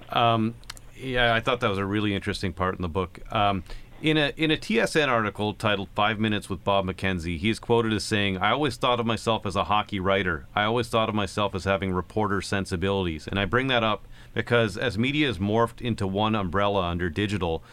[0.10, 0.56] Um,
[0.96, 3.20] yeah, I thought that was a really interesting part in the book.
[3.32, 3.64] Um,
[4.02, 7.94] in a in a TSN article titled Five Minutes with Bob McKenzie, he is quoted
[7.94, 10.46] as saying, I always thought of myself as a hockey writer.
[10.56, 13.28] I always thought of myself as having reporter sensibilities.
[13.28, 17.64] And I bring that up because as media has morphed into one umbrella under digital,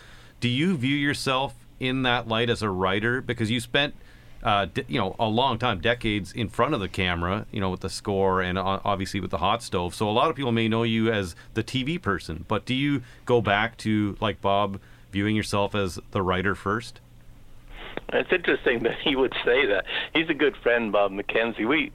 [0.40, 3.20] do you view yourself in that light as a writer?
[3.20, 3.94] Because you spent
[4.42, 7.80] uh, you know, a long time, decades in front of the camera, you know, with
[7.80, 9.94] the score and obviously with the hot stove.
[9.94, 13.02] So a lot of people may know you as the TV person, but do you
[13.24, 14.78] go back to like Bob
[15.14, 17.00] viewing yourself as the writer first?
[18.12, 19.84] It's interesting that he would say that.
[20.12, 21.66] He's a good friend, Bob McKenzie.
[21.66, 21.92] We,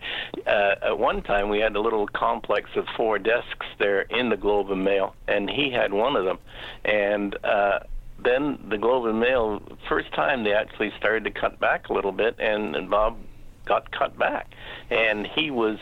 [0.47, 4.37] uh, at one time, we had a little complex of four desks there in the
[4.37, 6.39] Globe and Mail, and he had one of them.
[6.85, 7.79] And uh,
[8.23, 12.13] then the Globe and Mail, first time they actually started to cut back a little
[12.13, 13.17] bit, and, and Bob
[13.65, 14.47] got cut back,
[14.89, 15.77] and he was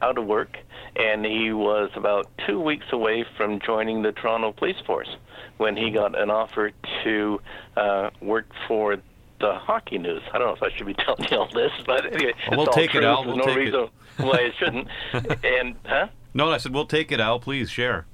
[0.00, 0.56] out of work,
[0.96, 5.16] and he was about two weeks away from joining the Toronto Police Force
[5.58, 6.72] when he got an offer
[7.04, 7.40] to
[7.76, 8.96] uh, work for
[9.40, 10.22] the hockey news.
[10.32, 12.66] I don't know if I should be telling you all this, but anyway, well, we'll
[12.68, 13.00] take true.
[13.00, 13.24] it, Al.
[13.24, 13.90] We'll no reason it.
[14.24, 14.88] why it shouldn't.
[15.44, 16.08] and huh?
[16.32, 17.38] No, I said we'll take it, Al.
[17.40, 18.06] Please share.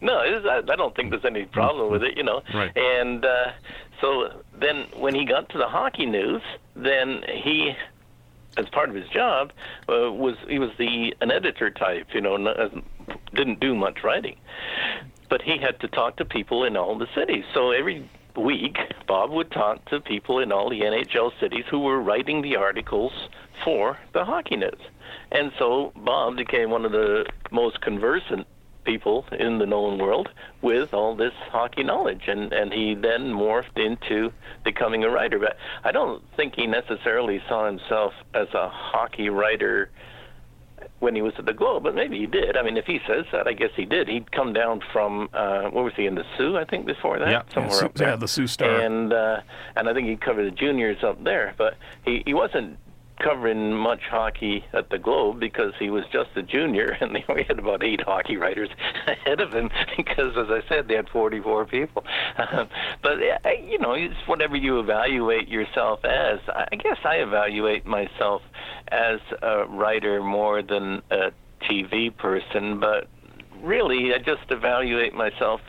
[0.00, 2.42] No, I, I don't think there's any problem with it, you know.
[2.52, 2.76] Right.
[2.76, 3.52] And uh,
[4.02, 6.42] so then when he got to the hockey news,
[6.76, 7.74] then he
[8.56, 9.52] as part of his job,
[9.88, 12.56] uh, was he was the an editor type, you know, not,
[13.34, 14.36] didn't do much writing
[15.28, 17.44] but he had to talk to people in all the cities.
[17.52, 22.00] So every week, Bob would talk to people in all the NHL cities who were
[22.00, 23.12] writing the articles
[23.64, 24.80] for the hockey news.
[25.30, 28.46] And so Bob became one of the most conversant
[28.84, 30.28] people in the known world
[30.62, 34.30] with all this hockey knowledge and and he then morphed into
[34.62, 39.90] becoming a writer but I don't think he necessarily saw himself as a hockey writer
[41.00, 42.56] when he was at the Globe, but maybe he did.
[42.56, 44.08] I mean, if he says that, I guess he did.
[44.08, 46.56] He'd come down from uh, what was he in the Soo?
[46.56, 48.08] I think before that, yeah, somewhere yeah, up there.
[48.10, 49.40] Yeah, the Sault Star, and uh,
[49.76, 51.54] and I think he covered the juniors up there.
[51.58, 52.78] But he he wasn't
[53.22, 57.58] covering much hockey at the Globe because he was just a junior, and only had
[57.58, 58.68] about eight hockey writers
[59.06, 62.04] ahead of him because, as I said, they had 44 people.
[62.38, 62.68] Um,
[63.02, 63.18] but
[63.66, 66.40] you know, it's whatever you evaluate yourself as.
[66.48, 68.42] I guess I evaluate myself
[68.88, 71.32] as a writer more than a
[71.68, 73.08] TV person, but
[73.64, 75.60] really, I just evaluate myself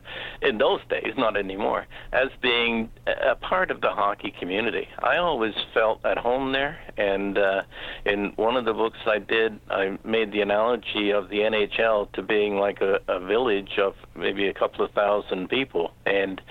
[0.41, 4.87] in those days, not anymore, as being a part of the hockey community.
[4.99, 7.61] I always felt at home there, and uh,
[8.05, 12.21] in one of the books I did, I made the analogy of the NHL to
[12.21, 16.41] being like a, a village of maybe a couple of thousand people, and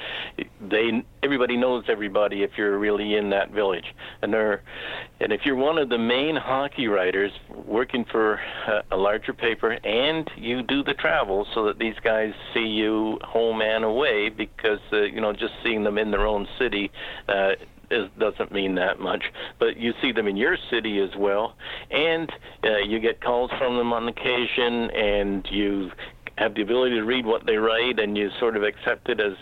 [0.61, 3.87] they everybody knows everybody if you're really in that village,
[4.23, 7.33] and and if you're one of the main hockey writers
[7.67, 12.33] working for a, a larger paper and you do the travel so that these guys
[12.53, 16.47] see you home and away because uh, you know just seeing them in their own
[16.59, 16.91] city
[17.29, 17.53] uh,
[17.91, 19.25] is, doesn't mean that much.
[19.59, 21.57] But you see them in your city as well,
[21.91, 22.31] and
[22.63, 25.91] uh, you get calls from them on occasion, and you
[26.39, 29.35] have the ability to read what they write, and you sort of accept it as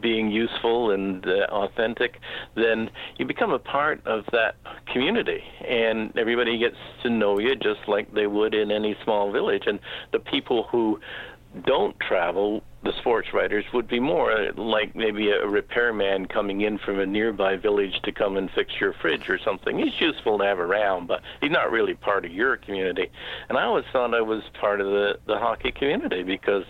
[0.00, 2.18] being useful and uh, authentic,
[2.54, 4.56] then you become a part of that
[4.92, 9.64] community, and everybody gets to know you just like they would in any small village.
[9.66, 9.78] And
[10.12, 11.00] the people who
[11.62, 17.00] don't travel the sports writers would be more like maybe a repairman coming in from
[17.00, 19.78] a nearby village to come and fix your fridge or something.
[19.78, 23.10] He's useful to have around, but he's not really part of your community.
[23.48, 26.64] And I always thought I was part of the, the hockey community because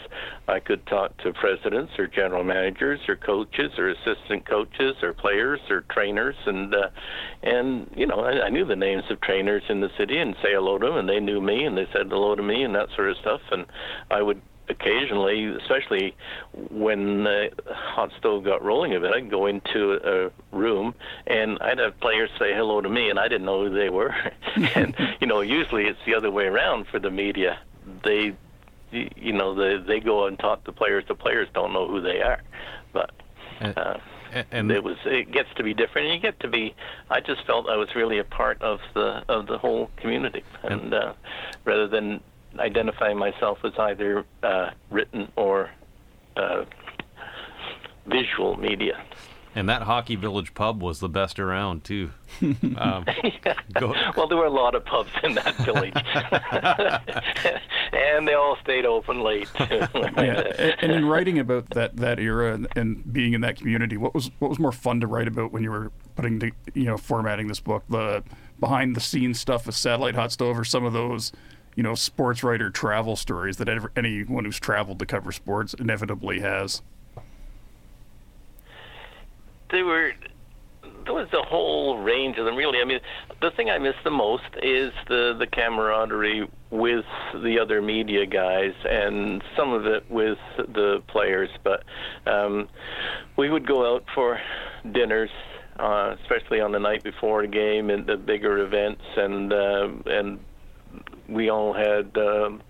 [0.46, 5.60] I could talk to presidents or general managers or coaches or assistant coaches or players
[5.68, 6.90] or trainers and uh,
[7.42, 10.52] and you know I, I knew the names of trainers in the city and say
[10.52, 12.88] hello to them and they knew me and they said hello to me and that
[12.94, 13.66] sort of stuff and
[14.10, 16.14] I would occasionally, especially
[16.70, 20.94] when the hot stove got rolling a bit, I'd go into a room
[21.26, 24.14] and I'd have players say hello to me, and I didn't know who they were.
[24.74, 27.58] and you know, usually it's the other way around for the media.
[28.02, 28.34] They,
[28.90, 31.04] you know, they they go and talk to players.
[31.08, 32.42] The players don't know who they are,
[32.92, 33.10] but.
[33.60, 33.98] Uh,
[34.50, 36.74] and it was it gets to be different, and you get to be.
[37.08, 40.92] I just felt I was really a part of the of the whole community, and
[40.92, 41.12] uh,
[41.64, 42.20] rather than
[42.58, 45.70] identifying myself as either uh, written or
[46.36, 46.64] uh,
[48.06, 49.02] visual media.
[49.56, 52.10] And that Hockey Village pub was the best around too.
[52.42, 53.06] Um,
[53.72, 53.94] go.
[54.16, 55.94] Well, there were a lot of pubs in that village,
[57.92, 59.48] and they all stayed open late.
[59.60, 64.12] yeah, and in writing about that that era and, and, being in that community, what
[64.12, 66.96] was what was more fun to write about when you were putting the, you know
[66.96, 68.24] formatting this book, the
[68.58, 71.30] behind the scenes stuff with Satellite Hot Stove, or some of those
[71.74, 76.40] you know sports writer travel stories that ever, anyone who's traveled to cover sports inevitably
[76.40, 76.82] has?
[79.70, 80.12] They were
[81.04, 82.80] there was a whole range of them really.
[82.80, 83.00] I mean
[83.40, 88.72] the thing i miss the most is the the camaraderie with the other media guys
[88.88, 91.50] and some of it with the players.
[91.62, 91.84] But
[92.26, 92.68] um
[93.36, 94.40] we would go out for
[94.92, 95.30] dinners
[95.78, 100.38] uh especially on the night before a game and the bigger events and uh and
[101.28, 102.62] we all had um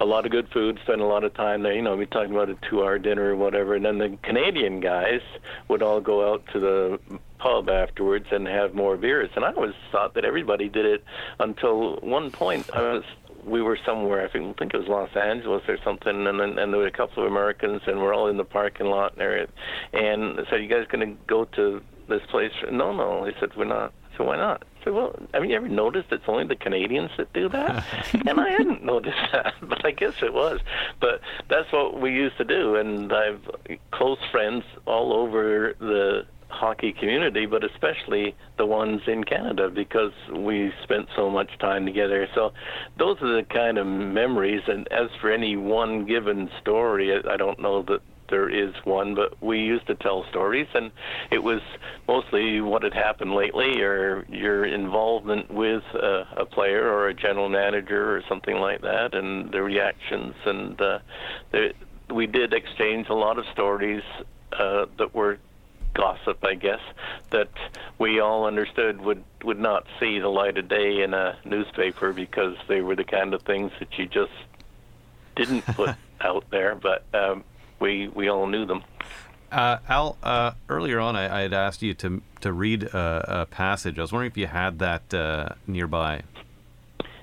[0.00, 1.72] a lot of good food, spend a lot of time there.
[1.72, 5.20] You know, we talking about a two-hour dinner or whatever, and then the Canadian guys
[5.68, 6.98] would all go out to the
[7.38, 9.30] pub afterwards and have more beers.
[9.36, 11.04] And I always thought that everybody did it
[11.38, 12.68] until one point.
[12.74, 13.04] I was
[13.44, 14.24] we were somewhere.
[14.24, 17.24] I think, it was Los Angeles or something, and then and there were a couple
[17.24, 19.46] of Americans, and we're all in the parking lot there.
[19.92, 23.24] And said, "You guys going to go to this place?" No, no.
[23.24, 24.64] He said, "We're not." So why not?
[24.84, 27.84] So well, have you ever noticed it's only the Canadians that do that?
[28.26, 30.60] and I hadn't noticed that, but I guess it was.
[31.00, 33.40] But that's what we used to do, and I've
[33.92, 40.72] close friends all over the hockey community, but especially the ones in Canada because we
[40.82, 42.28] spent so much time together.
[42.34, 42.52] So
[42.98, 44.62] those are the kind of memories.
[44.68, 49.40] And as for any one given story, I don't know that there is one, but
[49.42, 50.90] we used to tell stories, and
[51.30, 51.60] it was
[52.08, 57.48] mostly what had happened lately, or your involvement with uh, a player or a general
[57.48, 60.34] manager or something like that, and the reactions.
[60.44, 60.98] And uh,
[61.50, 61.72] the,
[62.10, 64.02] we did exchange a lot of stories
[64.52, 65.38] uh, that were
[65.94, 66.80] gossip, I guess,
[67.30, 67.50] that
[67.98, 72.56] we all understood would would not see the light of day in a newspaper because
[72.68, 74.32] they were the kind of things that you just
[75.36, 76.74] didn't put out there.
[76.74, 77.44] But um,
[77.82, 78.82] we we all knew them.
[79.50, 83.46] Uh, Al, uh, earlier on, I, I, had asked you to to read a, a,
[83.46, 83.98] passage.
[83.98, 86.22] I was wondering if you had that uh, nearby.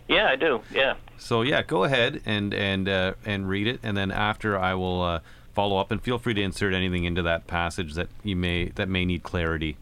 [0.08, 0.62] Yeah, I do.
[0.72, 0.96] Yeah.
[1.18, 5.02] So yeah, go ahead and and uh, and read it, and then after I will
[5.02, 5.20] uh,
[5.56, 5.90] follow up.
[5.90, 9.24] And feel free to insert anything into that passage that you may that may need
[9.24, 9.78] clarity.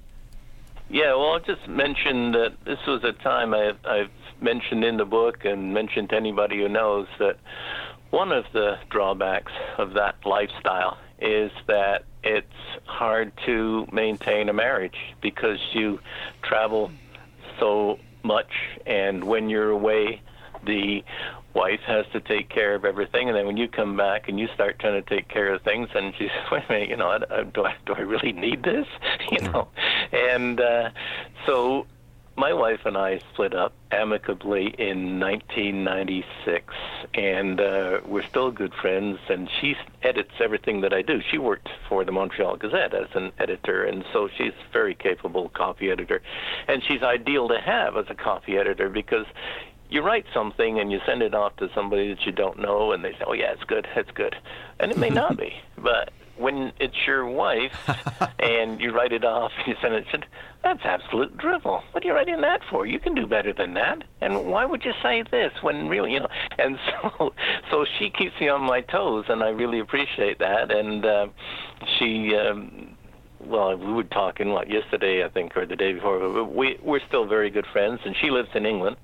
[0.90, 5.06] Yeah, well, I'll just mention that this was a time I, I've mentioned in the
[5.06, 7.38] book and mentioned to anybody who knows that
[8.12, 12.48] one of the drawbacks of that lifestyle is that it's
[12.86, 16.00] hard to maintain a marriage because you
[16.42, 16.92] travel
[17.60, 18.52] so much,
[18.86, 20.22] and when you're away,
[20.66, 21.04] the
[21.54, 24.48] wife has to take care of everything, and then when you come back and you
[24.54, 27.18] start trying to take care of things, and she's, wait a minute, you know,
[27.54, 28.88] do I do I really need this,
[29.32, 29.68] you know,
[30.12, 30.90] and uh,
[31.46, 31.88] so
[32.38, 36.74] my wife and I split up amicably in 1996,
[37.16, 39.18] and uh, we're still good friends.
[39.28, 41.20] And she edits everything that I do.
[41.32, 45.50] She worked for the Montreal Gazette as an editor, and so she's a very capable
[45.50, 46.22] copy editor.
[46.68, 49.26] And she's ideal to have as a copy editor because
[49.90, 53.04] you write something and you send it off to somebody that you don't know, and
[53.04, 54.36] they say, "Oh yeah, it's good, it's good,"
[54.80, 57.90] and it may not be, but when it's your wife
[58.40, 60.26] and you write it off and you send it, said,
[60.64, 61.84] that's absolute drivel.
[61.92, 62.86] What are you writing that for?
[62.86, 64.04] You can do better than that.
[64.22, 66.28] And why would you say this when really, you know?
[66.60, 67.34] And so,
[67.70, 70.72] so she keeps me on my toes, and I really appreciate that.
[70.72, 71.28] And uh,
[71.98, 72.97] she um,
[73.48, 76.44] well, we were talking what yesterday, I think, or the day before.
[76.44, 78.98] We we're still very good friends, and she lives in England,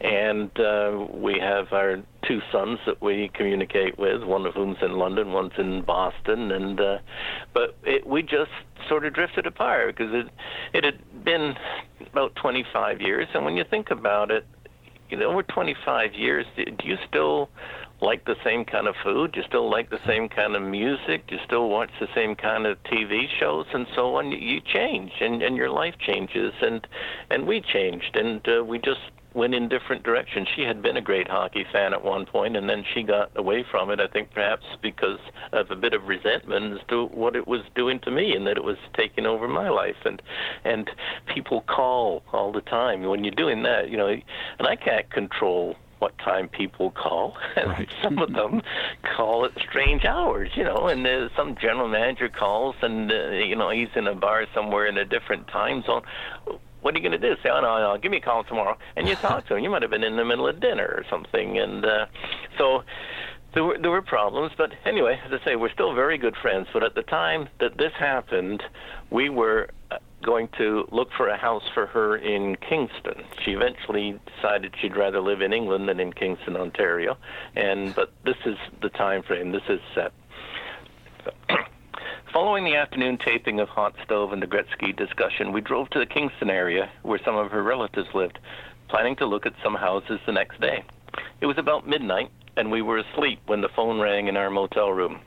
[0.00, 4.22] and uh, we have our two sons that we communicate with.
[4.22, 6.98] One of whom's in London, one's in Boston, and uh,
[7.52, 8.50] but it, we just
[8.88, 10.26] sort of drifted apart because it
[10.72, 11.54] it had been
[12.10, 14.46] about 25 years, and when you think about it,
[15.10, 17.48] you know, over 25 years, do you still
[18.00, 19.32] like the same kind of food?
[19.32, 21.26] Do you still like the same kind of music?
[21.26, 24.30] Do you still watch the same kind of TV shows and so on?
[24.30, 26.86] You change, and and your life changes, and
[27.30, 29.00] and we changed, and uh, we just
[29.34, 30.48] went in different directions.
[30.56, 33.64] She had been a great hockey fan at one point, and then she got away
[33.70, 34.00] from it.
[34.00, 35.20] I think perhaps because
[35.52, 38.56] of a bit of resentment as to what it was doing to me, and that
[38.56, 39.96] it was taking over my life.
[40.04, 40.22] And
[40.64, 40.90] and
[41.34, 44.08] people call all the time when you're doing that, you know.
[44.08, 47.88] And I can't control what time people call, and Right.
[48.02, 48.62] some of them
[49.16, 50.86] call at strange hours, you know.
[50.88, 54.86] And uh, some general manager calls, and uh, you know he's in a bar somewhere
[54.86, 56.02] in a different time zone.
[56.80, 57.34] What are you going to do?
[57.42, 59.64] Say, oh no, no, give me a call tomorrow, and you talk to him.
[59.64, 62.06] You might have been in the middle of dinner or something, and uh,
[62.56, 62.84] so
[63.54, 64.52] there were there were problems.
[64.56, 66.68] But anyway, as I say, we're still very good friends.
[66.72, 68.62] But at the time that this happened,
[69.10, 69.70] we were
[70.24, 73.24] going to look for a house for her in Kingston.
[73.44, 77.16] She eventually decided she'd rather live in England than in Kingston, Ontario.
[77.56, 79.52] And but this is the time frame.
[79.52, 80.12] This is set.
[82.32, 86.06] Following the afternoon taping of Hot Stove and the Gretzky discussion, we drove to the
[86.06, 88.38] Kingston area where some of her relatives lived,
[88.88, 90.84] planning to look at some houses the next day.
[91.40, 94.90] It was about midnight, and we were asleep when the phone rang in our motel
[94.92, 95.20] room.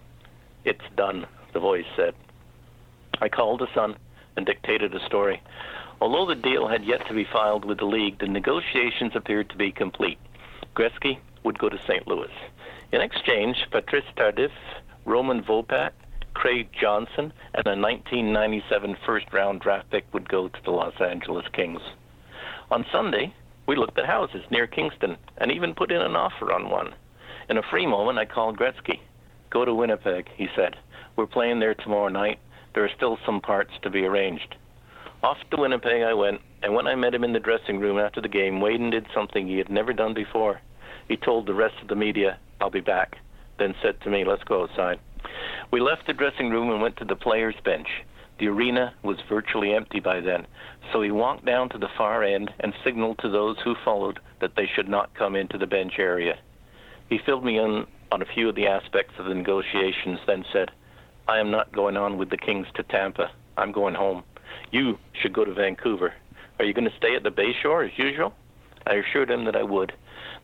[0.64, 2.14] It's done, the voice said.
[3.20, 3.95] I called the Sun
[4.36, 5.41] and dictated a story.
[5.99, 9.57] Although the deal had yet to be filed with the league, the negotiations appeared to
[9.57, 10.17] be complete.
[10.75, 12.07] Gretzky would go to St.
[12.07, 12.32] Louis.
[12.91, 14.51] In exchange, Patrice Tardif,
[15.05, 15.91] Roman Vopat,
[16.34, 21.82] Craig Johnson, and a 1997 first-round draft pick would go to the Los Angeles Kings.
[22.71, 23.34] On Sunday,
[23.67, 26.93] we looked at houses near Kingston and even put in an offer on one.
[27.49, 28.99] In a free moment, I called Gretzky.
[29.49, 30.77] Go to Winnipeg, he said.
[31.15, 32.39] We're playing there tomorrow night.
[32.74, 34.55] There are still some parts to be arranged.
[35.24, 38.22] Off to Winnipeg I went, and when I met him in the dressing room after
[38.22, 40.61] the game, Wayne did something he had never done before.
[41.07, 43.17] He told the rest of the media, I'll be back,
[43.59, 44.99] then said to me, let's go outside.
[45.72, 47.88] We left the dressing room and went to the players' bench.
[48.39, 50.47] The arena was virtually empty by then,
[50.91, 54.55] so he walked down to the far end and signaled to those who followed that
[54.55, 56.39] they should not come into the bench area.
[57.09, 60.72] He filled me in on a few of the aspects of the negotiations, then said,
[61.28, 63.32] I am not going on with the Kings to Tampa.
[63.57, 64.24] I'm going home.
[64.72, 66.13] You should go to Vancouver.
[66.59, 68.34] Are you going to stay at the Bayshore as usual?
[68.86, 69.93] I assured him that I would.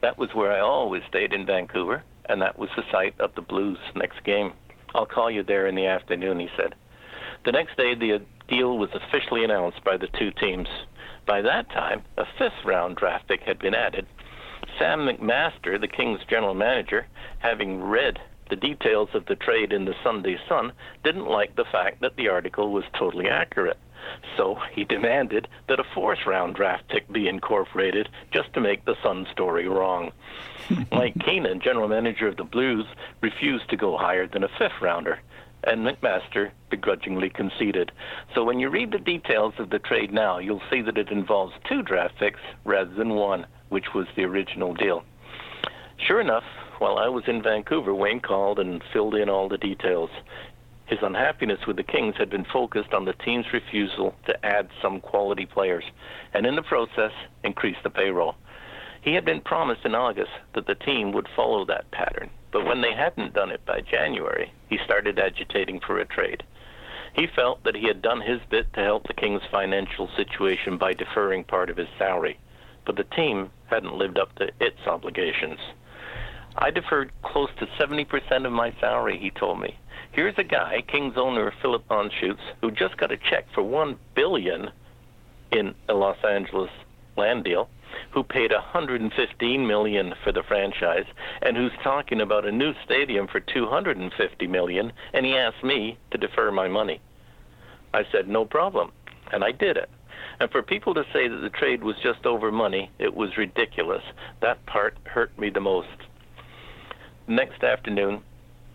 [0.02, 3.42] That was where I always stayed in Vancouver, and that was the site of the
[3.42, 4.54] Blues' next game.
[4.94, 6.76] I'll call you there in the afternoon, he said.
[7.46, 10.68] The next day, the deal was officially announced by the two teams.
[11.26, 14.08] By that time, a fifth round draft pick had been added.
[14.80, 17.08] Sam McMaster, the Kings general manager,
[17.40, 18.20] having read
[18.50, 20.74] the details of the trade in the Sunday Sun,
[21.04, 23.78] didn't like the fact that the article was totally accurate.
[24.36, 28.96] So he demanded that a fourth round draft pick be incorporated just to make the
[29.04, 30.12] Sun story wrong.
[30.92, 32.86] Mike Keenan, general manager of the Blues,
[33.22, 35.20] refused to go higher than a fifth rounder,
[35.64, 37.92] and McMaster begrudgingly conceded.
[38.36, 41.54] So when you read the details of the trade now, you'll see that it involves
[41.68, 45.04] two draft picks rather than one, which was the original deal.
[45.98, 46.44] Sure enough,
[46.80, 50.10] while I was in Vancouver, Wayne called and filled in all the details.
[50.86, 55.02] His unhappiness with the Kings had been focused on the team's refusal to add some
[55.02, 55.84] quality players,
[56.34, 57.12] and in the process,
[57.44, 58.36] increase the payroll.
[59.02, 62.82] He had been promised in August that the team would follow that pattern, but when
[62.82, 66.44] they hadn't done it by January, he started agitating for a trade.
[67.14, 70.94] He felt that he had done his bit to help the Kings' financial situation by
[70.94, 72.40] deferring part of his salary,
[72.86, 75.60] but the team hadn't lived up to its obligations.
[76.60, 79.78] I deferred close to 70% of my salary, he told me.
[80.12, 84.72] Here's a guy, Kings owner Philip Anschutz, who just got a check for 1 billion
[85.52, 86.72] in a Los Angeles
[87.16, 87.70] land deal,
[88.12, 91.06] who paid 115 million for the franchise
[91.44, 96.18] and who's talking about a new stadium for 250 million and he asked me to
[96.18, 97.00] defer my money.
[97.94, 98.92] I said no problem,
[99.32, 99.90] and I did it.
[100.40, 104.04] And for people to say that the trade was just over money, it was ridiculous.
[104.42, 105.88] That part hurt me the most.
[107.28, 108.22] Next afternoon,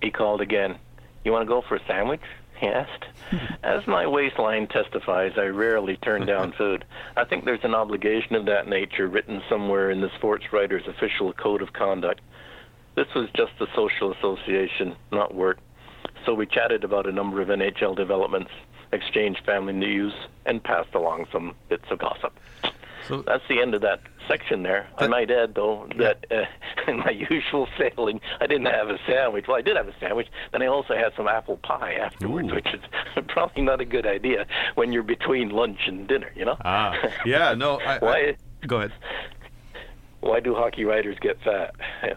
[0.02, 0.76] he called again.
[1.24, 2.20] You want to go for a sandwich?
[2.60, 3.04] He asked.
[3.62, 6.84] As my waistline testifies, I rarely turn down food.
[7.16, 11.32] I think there's an obligation of that nature written somewhere in the sports writer's official
[11.32, 12.20] code of conduct.
[12.94, 15.58] This was just a social association, not work.
[16.26, 18.50] So we chatted about a number of NHL developments,
[18.92, 20.12] exchanged family news,
[20.46, 22.32] and passed along some bits of gossip.
[23.08, 24.88] So That's the end of that section there.
[24.96, 26.44] I might add, though, that uh,
[26.90, 29.46] in my usual sailing, I didn't have a sandwich.
[29.48, 30.28] Well, I did have a sandwich.
[30.52, 32.54] Then I also had some apple pie afterwards, Ooh.
[32.54, 32.80] which is
[33.28, 36.30] probably not a good idea when you're between lunch and dinner.
[36.36, 36.56] You know?
[36.64, 37.80] ah, yeah, no.
[37.80, 38.36] I, I, Why?
[38.66, 38.92] go ahead.
[40.20, 41.74] Why do hockey writers get fat?
[42.04, 42.14] Yeah.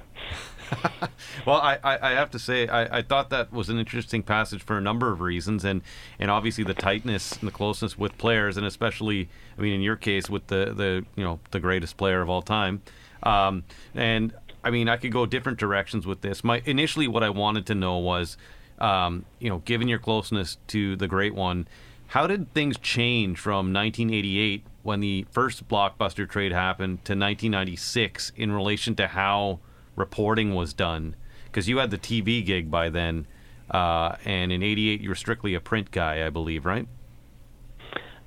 [1.45, 4.77] Well, I, I, have to say, I, I thought that was an interesting passage for
[4.77, 5.81] a number of reasons, and,
[6.17, 9.95] and obviously the tightness and the closeness with players, and especially, I mean, in your
[9.95, 12.81] case, with the, the you know the greatest player of all time,
[13.21, 13.63] um,
[13.93, 16.43] and I mean, I could go different directions with this.
[16.43, 18.37] My initially, what I wanted to know was,
[18.79, 21.67] um, you know, given your closeness to the Great One,
[22.07, 28.51] how did things change from 1988 when the first blockbuster trade happened to 1996 in
[28.51, 29.59] relation to how
[29.95, 31.15] reporting was done?
[31.45, 33.27] Because you had the TV gig by then,
[33.71, 36.87] uh, and in '88 you were strictly a print guy, I believe, right?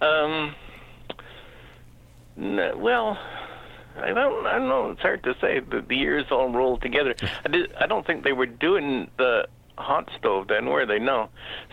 [0.00, 0.54] Um.
[2.36, 3.18] No, well,
[3.96, 4.46] I don't.
[4.46, 4.90] I don't know.
[4.90, 5.60] It's hard to say.
[5.60, 7.14] The, the years all rolled together.
[7.44, 7.72] I did.
[7.74, 9.48] I don't think they were doing the
[9.78, 10.98] hot stove then, were they?
[10.98, 11.28] No.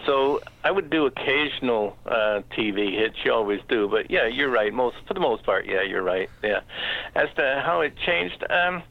[0.06, 3.18] So I would do occasional uh, TV hits.
[3.24, 3.88] You always do.
[3.90, 4.74] But yeah, you're right.
[4.74, 6.30] Most for the most part, yeah, you're right.
[6.44, 6.62] Yeah.
[7.16, 8.84] As to how it changed, um,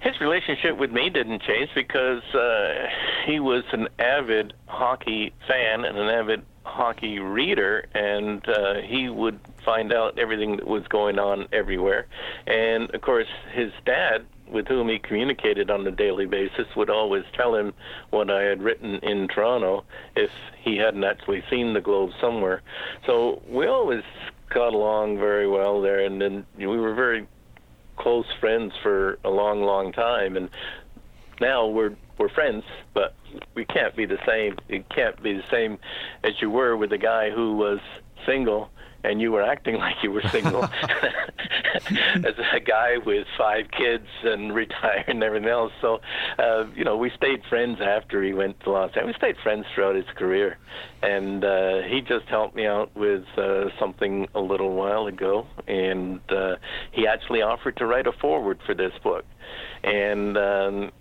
[0.00, 2.86] his relationship with me didn't change because uh,
[3.26, 9.38] he was an avid hockey fan and an avid hockey reader, and uh, he would
[9.64, 12.06] find out everything that was going on everywhere.
[12.46, 17.24] And of course, his dad, with whom he communicated on a daily basis, would always
[17.34, 17.74] tell him
[18.10, 19.84] what I had written in Toronto
[20.16, 20.30] if
[20.62, 22.62] he hadn't actually seen the Globe somewhere.
[23.06, 24.02] So we always
[24.48, 27.26] got along very well there, and then we were very
[28.00, 30.36] close friends for a long, long time.
[30.36, 30.48] And
[31.40, 33.14] now we're we're friends, but
[33.54, 34.58] we can't be the same.
[34.68, 35.78] It can't be the same
[36.22, 37.78] as you were with a guy who was
[38.26, 38.70] single
[39.04, 40.64] and you were acting like you were single
[41.74, 45.72] as a guy with five kids and retired and everything else.
[45.80, 46.00] So,
[46.38, 49.06] uh, you know, we stayed friends after he went to Los Angeles.
[49.06, 50.58] We stayed friends throughout his career,
[51.02, 56.20] and uh, he just helped me out with uh, something a little while ago, and
[56.30, 56.56] uh,
[56.92, 59.24] he actually offered to write a foreword for this book,
[59.82, 60.36] and.
[60.36, 60.92] Um,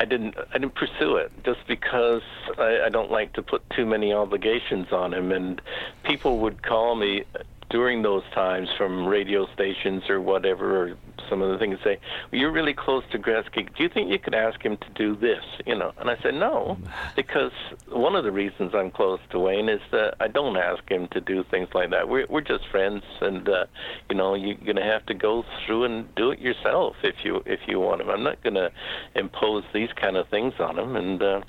[0.00, 2.22] I didn't I didn't pursue it just because
[2.58, 5.30] I, I don't like to put too many obligations on him.
[5.30, 5.60] And
[6.04, 7.24] people would call me
[7.70, 10.96] during those times from radio stations or whatever, or
[11.28, 11.98] some of the things say,
[12.30, 13.74] well, "You're really close to Gretzky.
[13.76, 16.34] Do you think you could ask him to do this?" You know, and I said
[16.34, 16.76] no,
[17.16, 17.52] because
[17.88, 21.20] one of the reasons I'm close to Wayne is that I don't ask him to
[21.20, 22.08] do things like that.
[22.08, 23.66] We're we're just friends, and uh,
[24.10, 27.60] you know, you're gonna have to go through and do it yourself if you if
[27.68, 28.10] you want him.
[28.10, 28.70] I'm not gonna
[29.14, 31.40] impose these kind of things on him, and uh,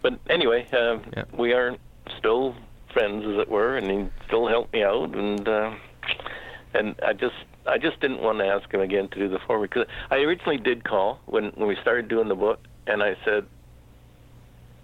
[0.00, 1.24] but anyway, uh, yeah.
[1.36, 1.76] we are
[2.18, 2.54] still
[2.92, 5.74] friends, as it were, and he still helped me out, and uh,
[6.74, 7.34] and I just
[7.66, 10.58] I just didn't want to ask him again to do the foreword because I originally
[10.58, 13.46] did call when when we started doing the book, and I said.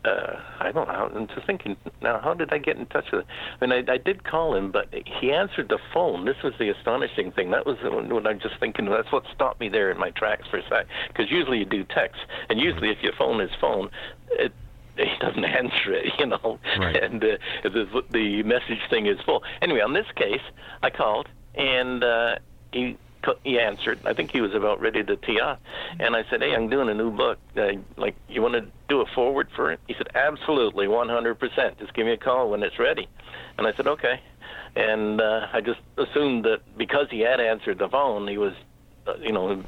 [0.05, 1.11] Uh, I don't know.
[1.13, 2.21] I'm just thinking now.
[2.21, 3.23] How did I get in touch with?
[3.23, 3.27] Him?
[3.61, 4.87] I mean, I, I did call him, but
[5.21, 6.25] he answered the phone.
[6.25, 7.51] This was the astonishing thing.
[7.51, 8.87] That was what I'm just thinking.
[8.87, 10.87] That's what stopped me there in my tracks for a sec.
[11.09, 13.91] Because usually you do text, and usually if your phone is phone,
[14.31, 14.53] it,
[14.99, 16.97] he doesn't answer it, you know, right.
[16.97, 19.43] and uh, the the message thing is full.
[19.63, 20.43] Anyway, on this case,
[20.83, 22.37] I called and uh,
[22.73, 22.97] he
[23.43, 23.99] he answered.
[24.07, 25.59] I think he was about ready to tee off,
[25.99, 27.39] and I said, "Hey, I'm doing a new book.
[27.57, 31.79] Uh, like, you want to do a forward for it?" He said, "Absolutely, 100%.
[31.79, 33.09] Just give me a call when it's ready."
[33.59, 34.21] And I said, "Okay."
[34.77, 38.53] And uh, I just assumed that because he had answered the phone, he was,
[39.07, 39.65] uh, you know,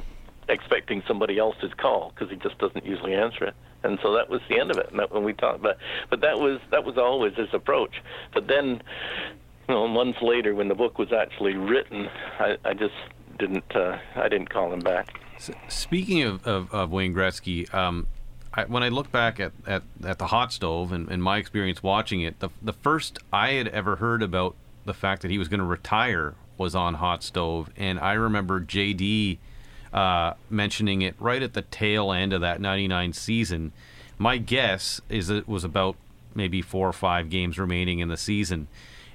[0.51, 4.40] expecting somebody else's call because he just doesn't usually answer it and so that was
[4.48, 4.90] the end of it.
[4.90, 5.76] And that, when we talked about,
[6.09, 8.03] but that was that was always his approach.
[8.32, 8.82] But then,
[9.68, 12.94] you know, months later, when the book was actually written, I, I just
[13.38, 15.20] didn't uh, I didn't call him back.
[15.38, 18.07] So speaking of, of, of, Wayne Gretzky, um,
[18.53, 21.82] I, when I look back at, at, at the hot stove and, and my experience
[21.82, 25.48] watching it, the the first I had ever heard about the fact that he was
[25.48, 29.38] going to retire was on hot stove, and I remember JD
[29.93, 33.72] uh, mentioning it right at the tail end of that 99 season.
[34.18, 35.97] My guess is it was about
[36.34, 38.68] maybe four or five games remaining in the season.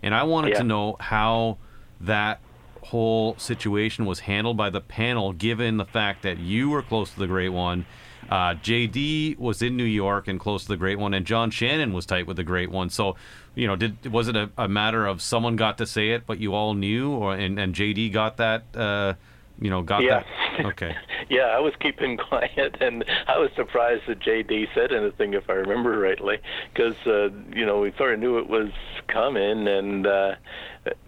[0.04, 0.60] And I wanted yeah.
[0.60, 1.58] to know how
[2.02, 2.40] that
[2.84, 7.20] whole situation was handled by the panel, given the fact that you were close to
[7.20, 7.86] the Great One.
[8.30, 11.94] Uh, JD was in New York and close to the Great One, and John Shannon
[11.94, 12.90] was tight with the Great One.
[12.90, 13.16] So,
[13.54, 16.40] you know, did was it a, a matter of someone got to say it, but
[16.40, 19.14] you all knew, or and, and JD got that uh,
[19.60, 20.24] you know, got yeah.
[20.58, 20.66] that?
[20.66, 20.96] Okay.
[21.30, 25.54] yeah, I was keeping quiet, and I was surprised that JD said anything, if I
[25.54, 26.38] remember rightly,
[26.74, 28.70] because uh, you know we sort of knew it was
[29.08, 30.36] coming, and uh,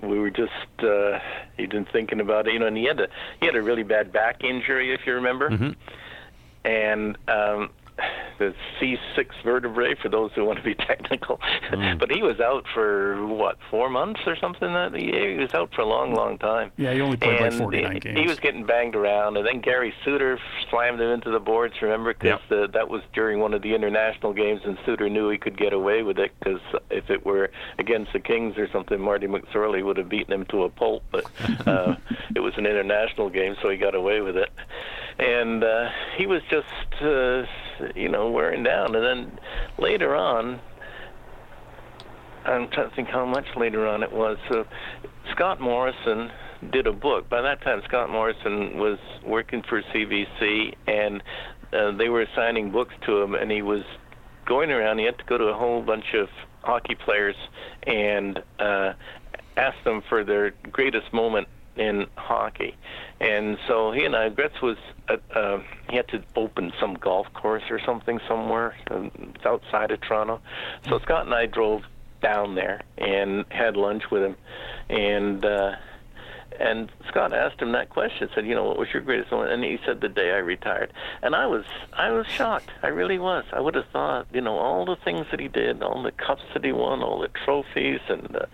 [0.01, 1.19] we were just uh,
[1.57, 3.07] he been thinking about it, you know, and he had a
[3.39, 5.71] he had a really bad back injury, if you remember, mm-hmm.
[6.65, 7.69] and um,
[8.39, 11.39] the C6 vertebrae for those who want to be technical.
[11.71, 11.99] Mm.
[11.99, 14.71] but he was out for what four months or something.
[14.73, 16.71] That he, he was out for a long, long time.
[16.77, 18.19] Yeah, he only played and like 49 he, games.
[18.19, 20.39] He was getting banged around, and then Gary Suter
[20.69, 21.75] slammed him into the boards.
[21.81, 22.71] Remember, because yep.
[22.73, 26.03] that was during one of the international games, and Suter knew he could get away
[26.03, 30.09] with it because if it were against the Kings or something, Marty McSorley would have
[30.09, 31.03] beaten him to a pulp.
[31.11, 31.25] But
[31.67, 31.95] uh,
[32.35, 34.49] it was an international game, so he got away with it.
[35.19, 36.67] and uh, he was just
[37.01, 37.43] uh,
[37.95, 38.95] you know wearing down.
[38.95, 39.39] And then
[39.77, 40.59] later on,
[42.45, 44.37] I'm trying to think how much later on it was.
[44.49, 44.65] So
[45.31, 46.31] Scott Morrison
[46.71, 47.29] did a book.
[47.29, 51.21] By that time, Scott Morrison was working for CBC, and
[51.73, 53.83] uh, they were assigning books to him, and he was
[54.45, 54.99] going around.
[54.99, 56.29] He had to go to a whole bunch of
[56.63, 57.35] hockey players
[57.85, 58.93] and uh,
[59.55, 62.75] ask them for their greatest moment in hockey.
[63.19, 64.77] And so he and I, Gretz was,
[65.09, 65.59] at, uh,
[65.89, 69.09] he had to open some golf course or something somewhere uh,
[69.45, 70.39] outside of Toronto.
[70.87, 71.83] So Scott and I drove
[72.21, 74.35] down there and had lunch with him.
[74.89, 75.75] And, uh,
[76.59, 78.29] and Scott asked him that question.
[78.33, 80.91] Said, "You know, what was your greatest moment?" And he said, "The day I retired."
[81.21, 82.71] And I was, I was shocked.
[82.81, 83.45] I really was.
[83.53, 86.41] I would have thought, you know, all the things that he did, all the cups
[86.53, 88.45] that he won, all the trophies, and uh,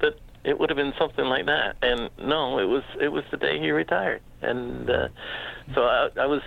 [0.00, 1.76] that it would have been something like that.
[1.82, 4.22] And no, it was, it was the day he retired.
[4.42, 5.08] And uh,
[5.74, 6.42] so I, I was,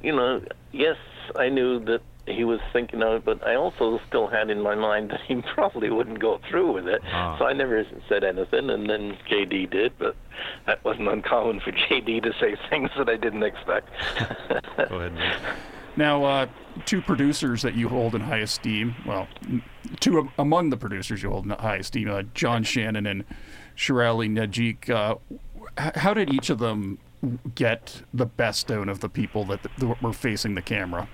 [0.00, 0.40] you know,
[0.72, 0.96] yes,
[1.36, 4.74] I knew that he was thinking of it, but I also still had in my
[4.74, 7.00] mind that he probably wouldn't go through with it.
[7.12, 7.36] Ah.
[7.38, 10.16] So I never said anything, and then JD did, but
[10.66, 13.88] that wasn't uncommon for JD to say things that I didn't expect.
[14.88, 15.12] Go ahead.
[15.14, 15.56] Neate.
[15.96, 16.46] Now, uh,
[16.86, 19.28] two producers that you hold in high esteem, well,
[20.00, 23.24] two am- among the producers you hold in high esteem, uh, John Shannon and
[23.76, 25.16] Sherali Najak, uh,
[25.76, 26.98] how did each of them
[27.54, 31.08] get the best out of the people that, that were facing the camera?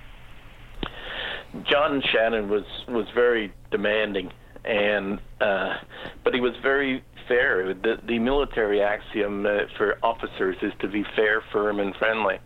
[1.65, 4.33] John Shannon was was very demanding,
[4.65, 5.79] and uh,
[6.23, 7.73] but he was very fair.
[7.73, 12.39] The, the military axiom uh, for officers is to be fair, firm, and friendly,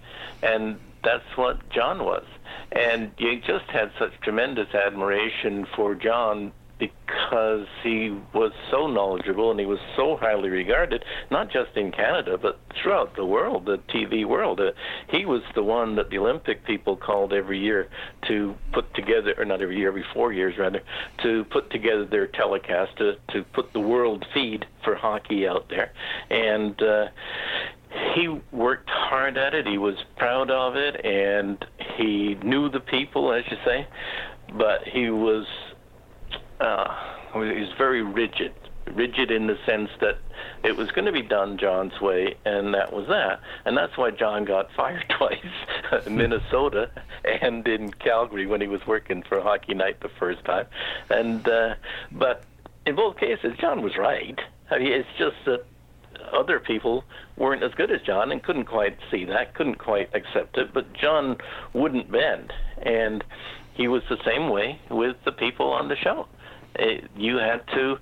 [0.43, 2.25] and that's what John was.
[2.73, 9.61] And you just had such tremendous admiration for John because he was so knowledgeable and
[9.61, 14.27] he was so highly regarded, not just in Canada, but throughout the world, the TV
[14.27, 14.59] world.
[14.59, 14.73] Uh,
[15.09, 17.89] he was the one that the Olympic people called every year
[18.27, 20.81] to put together, or not every year, every four years rather,
[21.23, 25.93] to put together their telecast, to, to put the world feed for hockey out there.
[26.31, 27.07] And uh,
[28.15, 29.67] he worked hard at it.
[29.67, 31.65] He was proud of it, and
[31.97, 33.87] he knew the people, as you say.
[34.55, 35.47] But he was
[36.61, 36.95] uh,
[37.33, 38.53] he was very rigid,
[38.95, 40.19] rigid in the sense that
[40.63, 43.41] it was going to be done John's way, and that was that.
[43.65, 46.91] And that's why John got fired twice in Minnesota
[47.25, 50.67] and in Calgary when he was working for Hockey Night the first time.
[51.11, 51.75] And uh,
[52.13, 52.45] but
[52.87, 54.39] in both cases, John was right.
[54.71, 55.65] I mean, it's just that
[56.33, 57.05] other people
[57.37, 60.73] weren't as good as John and couldn't quite see that, couldn't quite accept it.
[60.73, 61.37] But John
[61.73, 62.53] wouldn't bend,
[62.83, 63.25] and
[63.75, 66.27] he was the same way with the people on the show.
[66.75, 67.97] It, you had to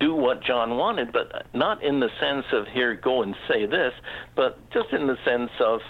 [0.00, 3.92] do what John wanted, but not in the sense of here, go and say this,
[4.34, 5.80] but just in the sense of,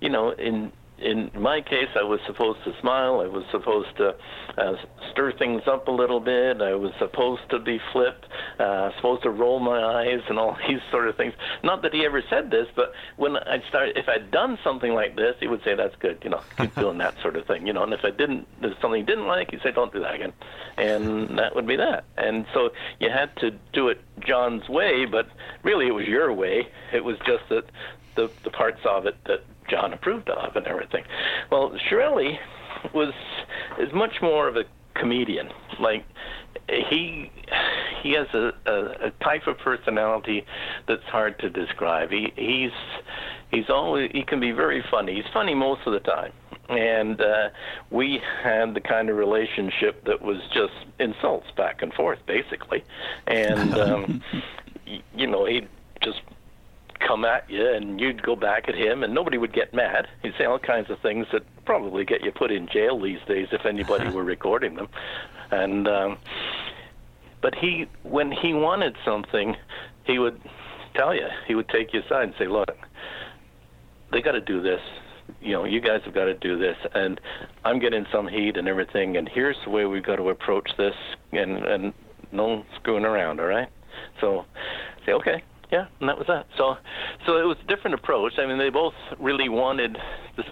[0.00, 0.70] you know, in
[1.02, 3.20] in my case, I was supposed to smile.
[3.20, 4.14] I was supposed to
[4.56, 4.74] uh,
[5.10, 6.62] stir things up a little bit.
[6.62, 8.26] I was supposed to be flipped,
[8.58, 11.34] uh, supposed to roll my eyes and all these sort of things.
[11.62, 15.16] Not that he ever said this, but when I started, if I'd done something like
[15.16, 17.72] this, he would say, "That's good," you know, keep doing that sort of thing, you
[17.72, 17.82] know.
[17.82, 20.32] And if I didn't, if something he didn't like, he'd say, "Don't do that again,"
[20.76, 22.04] and that would be that.
[22.16, 25.26] And so you had to do it John's way, but
[25.62, 26.68] really it was your way.
[26.92, 27.64] It was just that
[28.14, 29.42] the the parts of it that
[29.72, 31.04] John approved of and everything.
[31.50, 32.38] Well, Sherali
[32.92, 33.14] was
[33.78, 34.64] is much more of a
[34.94, 35.48] comedian.
[35.80, 36.04] Like
[36.68, 37.30] he
[38.02, 40.44] he has a, a, a type of personality
[40.86, 42.10] that's hard to describe.
[42.10, 42.70] He he's
[43.50, 45.14] he's always he can be very funny.
[45.14, 46.32] He's funny most of the time.
[46.68, 47.48] And uh,
[47.90, 52.84] we had the kind of relationship that was just insults back and forth, basically.
[53.26, 54.22] And um,
[55.14, 55.68] you know, he'd
[56.02, 56.20] just
[57.06, 60.08] come at you and you'd go back at him and nobody would get mad.
[60.22, 63.48] He'd say all kinds of things that probably get you put in jail these days
[63.52, 64.88] if anybody were recording them.
[65.50, 66.18] And um
[67.42, 69.56] but he when he wanted something,
[70.04, 70.40] he would
[70.94, 71.26] tell you.
[71.46, 72.70] He would take you aside and say, "Look,
[74.12, 74.80] they got to do this.
[75.40, 77.20] You know, you guys have got to do this, and
[77.64, 79.16] I'm getting some heat and everything.
[79.16, 80.94] And here's the way we've got to approach this,
[81.32, 81.92] and and
[82.30, 83.40] no screwing around.
[83.40, 83.68] All right.
[84.20, 84.44] So,
[85.04, 85.42] say okay,
[85.72, 86.46] yeah, and that was that.
[86.58, 86.76] So,
[87.26, 88.34] so it was a different approach.
[88.38, 89.96] I mean, they both really wanted
[90.36, 90.46] this,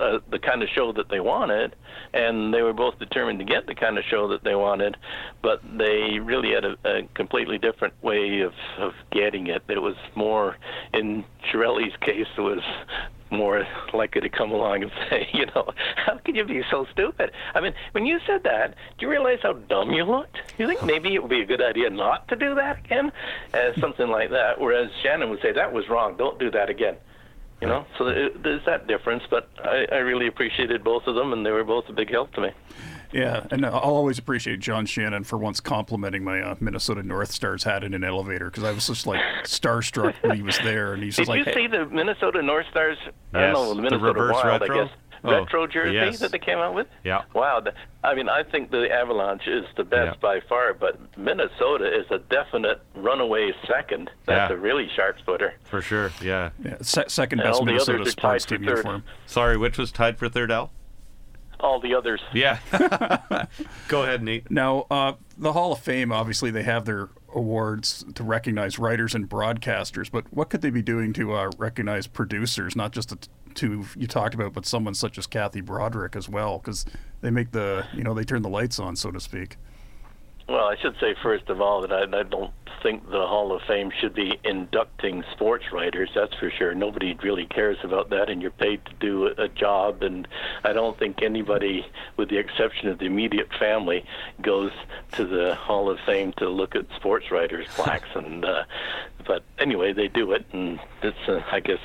[0.00, 1.76] uh, the kind of show that they wanted,
[2.14, 4.96] and they were both determined to get the kind of show that they wanted,
[5.42, 9.62] but they really had a, a completely different way of, of getting it.
[9.68, 10.56] It was more,
[10.94, 12.62] in Sherali's case, it was
[13.32, 17.32] more likely to come along and say, you know, how can you be so stupid?
[17.54, 20.36] I mean, when you said that, do you realize how dumb you looked?
[20.58, 23.12] You think maybe it would be a good idea not to do that again?
[23.52, 24.60] Uh, something like that.
[24.60, 26.96] Whereas Shannon would say, that was wrong, don't do that again.
[27.60, 29.22] You know, so it, there's that difference.
[29.30, 32.32] But I, I really appreciated both of them, and they were both a big help
[32.34, 32.50] to me.
[33.12, 37.64] Yeah, and I'll always appreciate John Shannon for once complimenting my uh, Minnesota North Stars
[37.64, 41.02] hat in an elevator because I was just like starstruck when he was there, and
[41.02, 42.98] he's Did just like, you see the Minnesota North Stars?
[43.34, 44.80] I Yes, don't know, the the Minnesota reverse Wild, retro?
[44.80, 44.94] I guess.
[45.24, 46.18] Oh, retro jersey yes.
[46.18, 46.88] that they came out with.
[47.04, 47.22] Yeah.
[47.32, 47.60] Wow.
[47.60, 50.20] the- I mean, I think the Avalanche is the best Yeah.
[50.20, 54.10] by far, but Minnesota is a definite runaway second.
[54.26, 54.56] That's Yeah.
[54.56, 55.54] a really sharp footer.
[55.62, 56.10] For sure.
[56.20, 56.50] Yeah.
[56.64, 58.70] yeah, se- second And best Minnesota sports tied for team third.
[58.78, 59.04] uniform.
[59.26, 60.72] Sorry, which was tied for third, Al?
[61.62, 62.20] All the others.
[62.34, 62.58] Yeah.
[63.88, 64.50] Go ahead, Neate.
[64.50, 69.28] Now, uh, the Hall of Fame, obviously, they have their awards to recognize writers and
[69.28, 73.28] broadcasters, but what could they be doing to uh, recognize producers, not just the t-
[73.54, 76.84] two you talked about, but someone such as Kathy Broderick as well, because
[77.20, 79.56] they make the, you know, they turn the lights on, so to speak.
[80.52, 83.62] Well, I should say first of all that I, I don't think the Hall of
[83.62, 86.10] Fame should be inducting sports writers.
[86.14, 86.74] That's for sure.
[86.74, 90.02] Nobody really cares about that, and you're paid to do a, a job.
[90.02, 90.28] And
[90.62, 91.86] I don't think anybody,
[92.18, 94.04] with the exception of the immediate family,
[94.42, 94.72] goes
[95.12, 98.10] to the Hall of Fame to look at sports writers' plaques.
[98.14, 98.64] and uh,
[99.26, 101.78] but anyway, they do it, and it's uh, I guess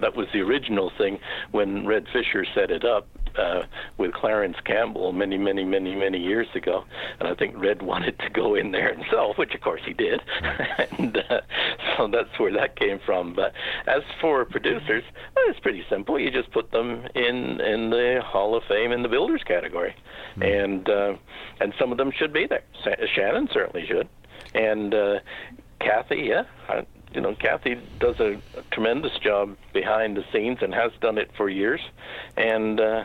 [0.00, 1.18] that was the original thing
[1.50, 3.62] when Red Fisher set it up uh,
[3.98, 6.84] with Clarence Campbell many, many, many, many years ago,
[7.18, 10.20] and I think Red wanted to go in there himself, which of course he did,
[10.98, 11.40] and uh,
[11.96, 13.34] so that's where that came from.
[13.34, 13.52] But
[13.86, 16.18] as for producers, well, it's pretty simple.
[16.18, 19.94] You just put them in in the Hall of Fame in the builders category,
[20.40, 21.14] and uh,
[21.60, 22.62] and some of them should be there.
[23.14, 24.08] Shannon certainly should,
[24.54, 25.18] and uh,
[25.82, 26.44] Kathy, yeah.
[26.68, 31.18] I, you know, Kathy does a, a tremendous job behind the scenes and has done
[31.18, 31.80] it for years,
[32.36, 33.04] and uh,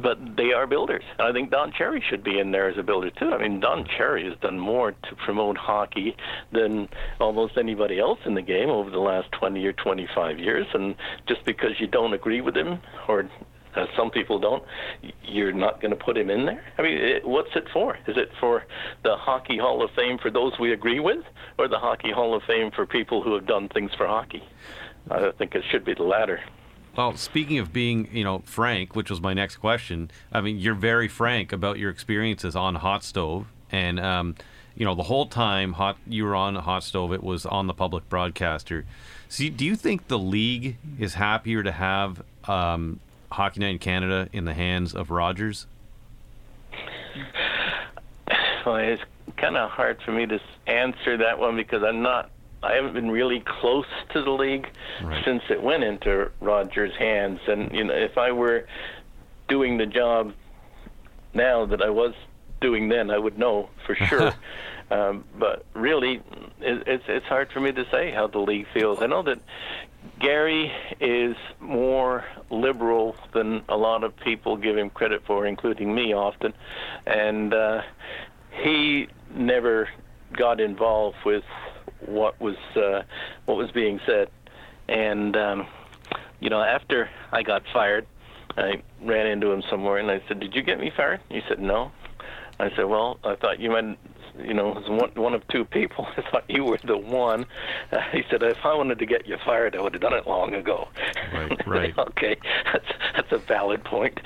[0.00, 1.04] but they are builders.
[1.18, 3.30] I think Don Cherry should be in there as a builder too.
[3.30, 6.16] I mean, Don Cherry has done more to promote hockey
[6.52, 6.88] than
[7.20, 10.66] almost anybody else in the game over the last 20 or 25 years.
[10.74, 10.96] And
[11.26, 13.28] just because you don't agree with him or
[13.76, 14.62] uh, some people don't,
[15.22, 16.64] you're not going to put him in there.
[16.78, 17.96] I mean, it, what's it for?
[18.06, 18.64] Is it for
[19.02, 21.24] the Hockey Hall of Fame for those we agree with,
[21.58, 24.42] or the Hockey Hall of Fame for people who have done things for hockey?
[25.10, 26.40] I think it should be the latter.
[26.96, 30.10] Well, speaking of being, you know, frank, which was my next question.
[30.32, 34.36] I mean, you're very frank about your experiences on Hot Stove, and um,
[34.76, 37.74] you know, the whole time hot you were on Hot Stove, it was on the
[37.74, 38.84] public broadcaster.
[39.28, 43.00] See, do you think the league is happier to have um,
[43.34, 45.66] Hockey Night in Canada in the hands of Rogers?
[48.64, 49.02] Well, it's
[49.36, 52.30] kind of hard for me to answer that one because I'm not.
[52.62, 54.68] I haven't been really close to the league
[55.02, 55.22] Right.
[55.24, 58.66] since it went into Rogers' hands, and you know, if I were
[59.48, 60.32] doing the job
[61.34, 62.14] now that I was
[62.64, 64.32] doing then, I would know for sure.
[64.90, 66.22] um, but really,
[66.60, 69.02] it, it's it's hard for me to say how the league feels.
[69.02, 69.38] I know that
[70.18, 76.14] Gary is more liberal than a lot of people give him credit for, including me
[76.14, 76.54] often,
[77.06, 77.82] and uh,
[78.62, 79.88] he never
[80.32, 81.44] got involved with
[82.00, 83.02] what was uh,
[83.44, 84.30] what was being said.
[84.88, 85.66] And um,
[86.40, 88.06] you know, after I got fired,
[88.56, 91.58] I ran into him somewhere and I said, "Did you get me fired?" He said,
[91.60, 91.92] "No."
[92.64, 93.98] I said, "Well, I thought you meant."
[94.36, 96.08] You know, as one one of two people.
[96.16, 97.46] I thought you were the one.
[97.92, 100.26] Uh, he said, "If I wanted to get you fired, I would have done it
[100.26, 100.88] long ago."
[101.32, 101.98] Right, right.
[101.98, 102.36] okay,
[102.72, 102.84] that's
[103.14, 104.18] that's a valid point.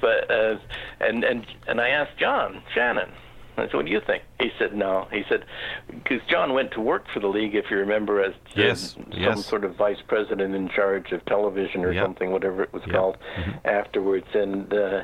[0.00, 0.58] but uh,
[1.00, 3.10] and and and I asked John Shannon.
[3.56, 5.44] I said, "What do you think?" He said, "No." He said,
[5.88, 9.46] "Because John went to work for the league, if you remember, as Yes, some yes.
[9.46, 12.04] sort of vice president in charge of television or Yep.
[12.04, 12.94] something, whatever it was Yep.
[12.94, 13.16] called,
[13.64, 15.02] afterwards, and." Uh,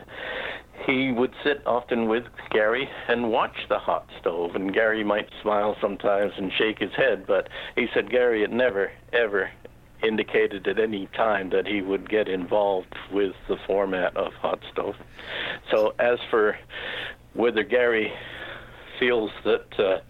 [0.84, 5.76] he would sit often with Gary and watch the hot stove, and Gary might smile
[5.80, 9.50] sometimes and shake his head, but he said Gary had never, ever
[10.02, 14.94] indicated at any time that he would get involved with the format of hot stove.
[15.70, 16.56] So as for
[17.32, 18.12] whether Gary
[18.98, 20.00] feels that uh,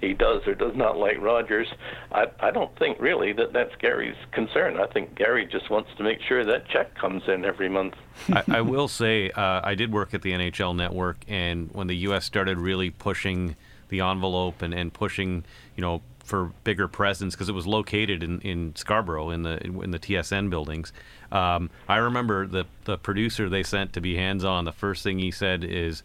[0.00, 1.68] he does or does not like Rogers,
[2.12, 4.78] I, I don't think really that that's Gary's concern.
[4.78, 7.94] I think Gary just wants to make sure that check comes in every month.
[8.32, 11.96] I, I will say uh, I did work at the NHL Network, and when the
[11.96, 12.24] U.S.
[12.24, 13.56] started really pushing
[13.88, 15.44] the envelope and, and pushing,
[15.76, 19.92] you know, for bigger presence because it was located in, in Scarborough in the in
[19.92, 20.92] the TSN buildings.
[21.30, 24.64] Um, I remember the the producer they sent to be hands on.
[24.64, 26.02] The first thing he said is,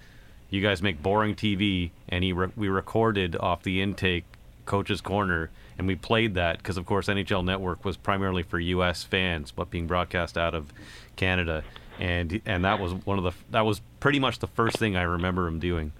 [0.51, 4.25] "You guys make boring TV," and he re- we recorded off the intake
[4.65, 5.49] Coach's Corner,
[5.79, 9.03] and we played that because, of course, NHL Network was primarily for U.S.
[9.03, 10.71] fans, but being broadcast out of
[11.15, 11.63] Canada,
[11.99, 15.01] and and that was one of the that was pretty much the first thing I
[15.03, 15.91] remember him doing.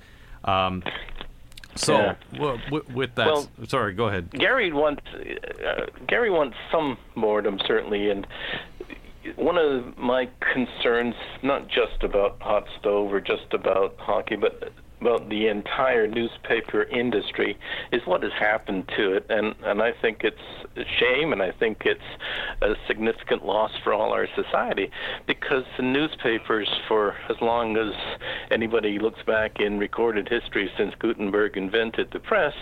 [0.44, 0.84] Um,
[1.76, 2.16] So Yeah.
[2.34, 4.30] w- w- with that, Well- sorry, go ahead.
[4.32, 8.28] Gary wants uh, Gary wants some boredom certainly, and
[9.36, 15.28] one of my concerns, not just about hot stove or just about hockey, but about
[15.30, 17.58] the entire newspaper industry,
[17.92, 20.38] is what has happened to it, and and I think it's
[20.78, 22.00] a shame, and I think it's
[22.62, 24.92] a significant loss for all our society,
[25.26, 27.94] because the newspapers, for as long as
[28.52, 32.54] anybody looks back in recorded history since Gutenberg invented the press,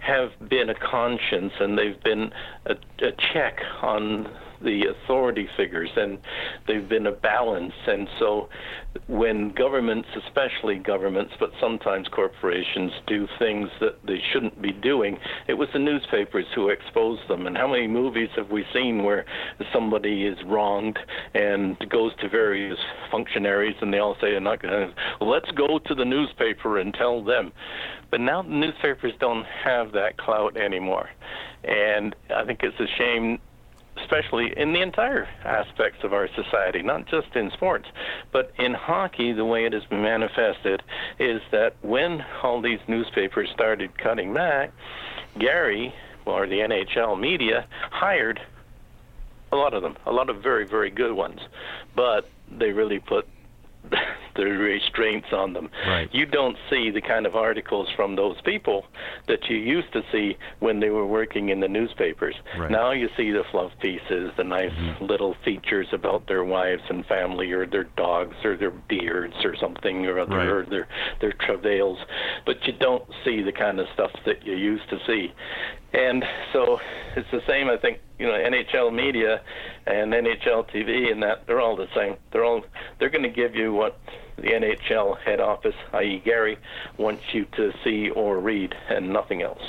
[0.00, 2.32] have been a conscience, and they've been
[2.66, 2.74] a,
[3.06, 4.28] a check on
[4.64, 6.18] the authority figures and
[6.66, 7.74] they've been a balance.
[7.86, 8.48] And so
[9.06, 15.54] when governments especially governments but sometimes corporations do things that they shouldn't be doing it
[15.54, 17.46] was the newspapers who exposed them.
[17.46, 19.24] And how many movies have we seen where
[19.72, 20.98] somebody is wronged
[21.34, 22.78] and goes to various
[23.10, 27.52] functionaries and they all say not gonna, let's go to the newspaper and tell them.
[28.10, 31.08] But now the newspapers don't have that clout anymore.
[31.64, 33.38] And i think it's a shame
[33.96, 37.86] especially in the entire aspects of our society, not just in sports,
[38.32, 40.82] but in hockey, the way it has been manifested
[41.18, 44.72] is that when all these newspapers started cutting back,
[45.38, 45.94] Gary,
[46.26, 48.40] or the NHL media, hired
[49.52, 51.40] a lot of them, a lot of very, very good ones,
[51.94, 53.26] but they really put
[54.36, 55.70] the restraints on them.
[55.86, 56.08] Right.
[56.12, 58.86] You don't see the kind of articles from those people
[59.28, 62.34] that you used to see when they were working in the newspapers.
[62.58, 62.70] Right.
[62.70, 65.04] Now you see the fluff pieces, the nice mm-hmm.
[65.04, 70.06] little features about their wives and family, or their dogs, or their beards, or something,
[70.06, 70.48] or other, Right.
[70.48, 70.88] or their
[71.20, 71.98] their travails.
[72.44, 75.32] But you don't see the kind of stuff that you used to see.
[75.94, 76.80] And so
[77.16, 77.68] it's the same.
[77.68, 79.40] I think you know NHL media
[79.86, 82.16] and NHL TV and that they're all the same.
[82.32, 82.64] They're all
[82.98, 83.98] they're going to give you what
[84.36, 86.20] the NHL head office, i.e.
[86.24, 86.58] Gary,
[86.98, 89.62] wants you to see or read, and nothing else.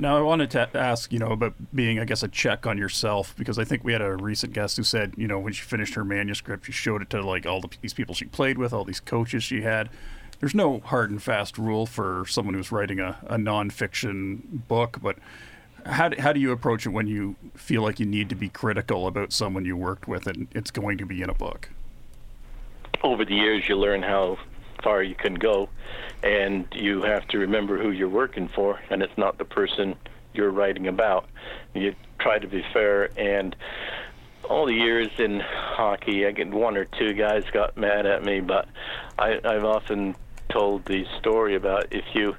[0.00, 3.34] Now, I wanted to ask, you know, about being, I guess, a check on yourself
[3.36, 5.94] because I think we had a recent guest who said, you know, when she finished
[5.94, 8.84] her manuscript, she showed it to like all the, these people she played with, all
[8.84, 9.90] these coaches she had.
[10.40, 15.16] There's no hard and fast rule for someone who's writing a, a nonfiction book, but
[15.86, 18.48] how do, how do you approach it when you feel like you need to be
[18.48, 21.70] critical about someone you worked with and it's going to be in a book?
[23.02, 24.38] over the years you learn how
[24.82, 25.68] far you can go
[26.22, 29.94] and you have to remember who you're working for and it's not the person
[30.34, 31.28] you're writing about
[31.74, 33.56] you try to be fair and
[34.48, 38.40] all the years in hockey i get one or two guys got mad at me
[38.40, 38.68] but
[39.18, 40.14] i i've often
[40.52, 42.34] told the story about if you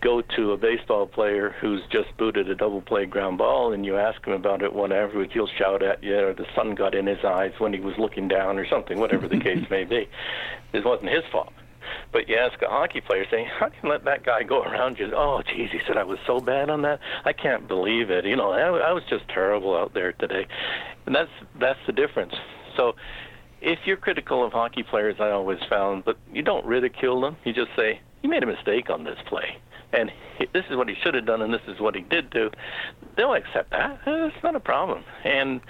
[0.00, 3.96] go to a baseball player who's just booted a double play ground ball and you
[3.96, 7.24] ask him about it, whatever, he'll shout at you, or the sun got in his
[7.24, 10.08] eyes when he was looking down, or something, whatever the case may be.
[10.72, 11.52] It wasn't his fault.
[12.12, 14.98] But you ask a hockey player, saying, "How can you let that guy go around
[14.98, 17.00] you?" Oh, geez, he said I was so bad on that.
[17.24, 18.24] I can't believe it.
[18.24, 20.46] You know, I, I was just terrible out there today,
[21.06, 22.34] and that's that's the difference.
[22.76, 22.94] So,
[23.60, 27.36] if you're critical of hockey players, I always found, but you don't ridicule them.
[27.44, 29.58] You just say, "You made a mistake on this play."
[29.92, 32.30] And he, this is what he should have done, and this is what he did
[32.30, 32.50] do,
[33.16, 34.00] they'll accept that.
[34.06, 35.04] It's not a problem.
[35.24, 35.60] And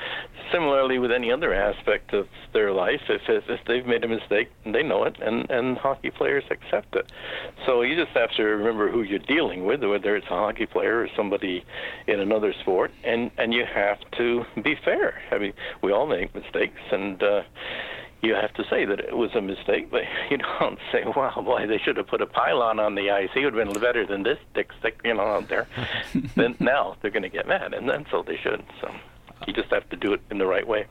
[0.53, 4.51] similarly with any other aspect of their life, if if if they've made a mistake,
[4.65, 7.11] they know it, and and hockey players accept it.
[7.67, 11.01] So you just have to remember who you're dealing with, whether it's a hockey player
[11.01, 11.65] or somebody
[12.07, 15.21] in another sport, and and you have to be fair.
[15.31, 15.53] I mean,
[15.83, 17.23] we all make mistakes, and.
[17.23, 17.43] uh
[18.21, 21.67] you have to say that it was a mistake, but you don't say, "Wow, boy,
[21.67, 23.31] they should have put a pylon on the ice.
[23.35, 25.67] He would have been better than this dick stick, you know, out there."
[26.37, 28.65] then now they're going to get mad, and then so they should.
[28.81, 28.93] So
[29.47, 30.87] you just have to do it in the right way.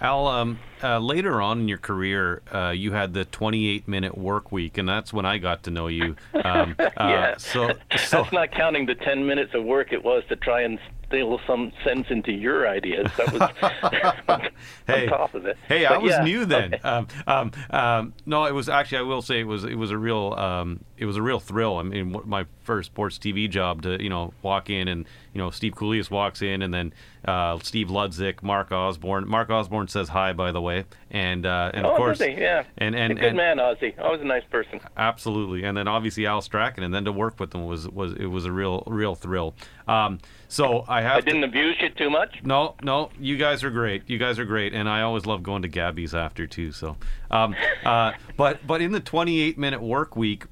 [0.00, 4.78] Al, um, uh, later on in your career, uh, you had the 28-minute work week,
[4.78, 6.16] and that's when I got to know you.
[6.42, 7.36] Um, uh, yeah.
[7.36, 10.78] So, so That's not counting the 10 minutes of work it was to try and
[11.10, 13.10] steal some sense into your ideas.
[13.16, 13.42] That was
[14.28, 14.48] on
[14.86, 15.06] Hey.
[15.06, 15.56] top of it.
[15.68, 16.74] Hey, I was yeah, new then.
[16.74, 16.82] okay.
[16.88, 18.98] Um, um, um, no, it was actually.
[18.98, 19.64] I will say it was.
[19.64, 20.34] It was a real.
[20.36, 21.78] Um, it was a real thrill.
[21.78, 25.50] I mean, my first sports TV job to you know walk in and you know
[25.50, 26.92] Steve Kouleas walks in and then
[27.24, 29.28] uh, Steve Ludzik, Mark Osborne.
[29.28, 32.20] Mark Osborne says hi, by the way, and uh, and Oh, of course.
[32.20, 32.64] Yeah.
[32.78, 33.98] and a and, good and man, Ozzy.
[34.00, 34.80] Always a nice person.
[34.96, 38.26] Absolutely, and then obviously Al Strachan, and then to work with them was was it
[38.26, 39.54] was a real real thrill.
[39.88, 40.18] Um,
[40.50, 42.40] so I have I didn't abuse you too much.
[42.44, 44.02] no, no, you guys are great.
[44.08, 46.72] You guys are great, and I always love going to Gabby's after too.
[46.72, 46.96] So,
[47.30, 50.44] um, uh, but but in the 28 minute work week,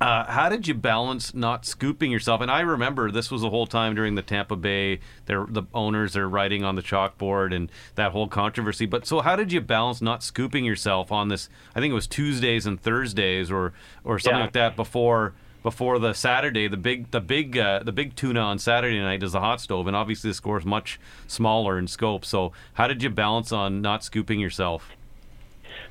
[0.00, 2.40] uh, how did you balance not scooping yourself?
[2.40, 4.98] And I remember this was the whole time during the Tampa Bay.
[5.26, 8.86] The owners are writing on the chalkboard and that whole controversy.
[8.86, 11.48] But so how did you balance not scooping yourself on this?
[11.74, 14.44] I think it was Tuesdays and Thursdays or or something Yeah.
[14.44, 15.34] like that before
[15.64, 19.32] before the Saturday, the big the big uh, the big tuna on Saturday night is
[19.32, 22.24] the hot stove, and obviously the score is much smaller in scope.
[22.24, 24.90] So how did you balance on not scooping yourself?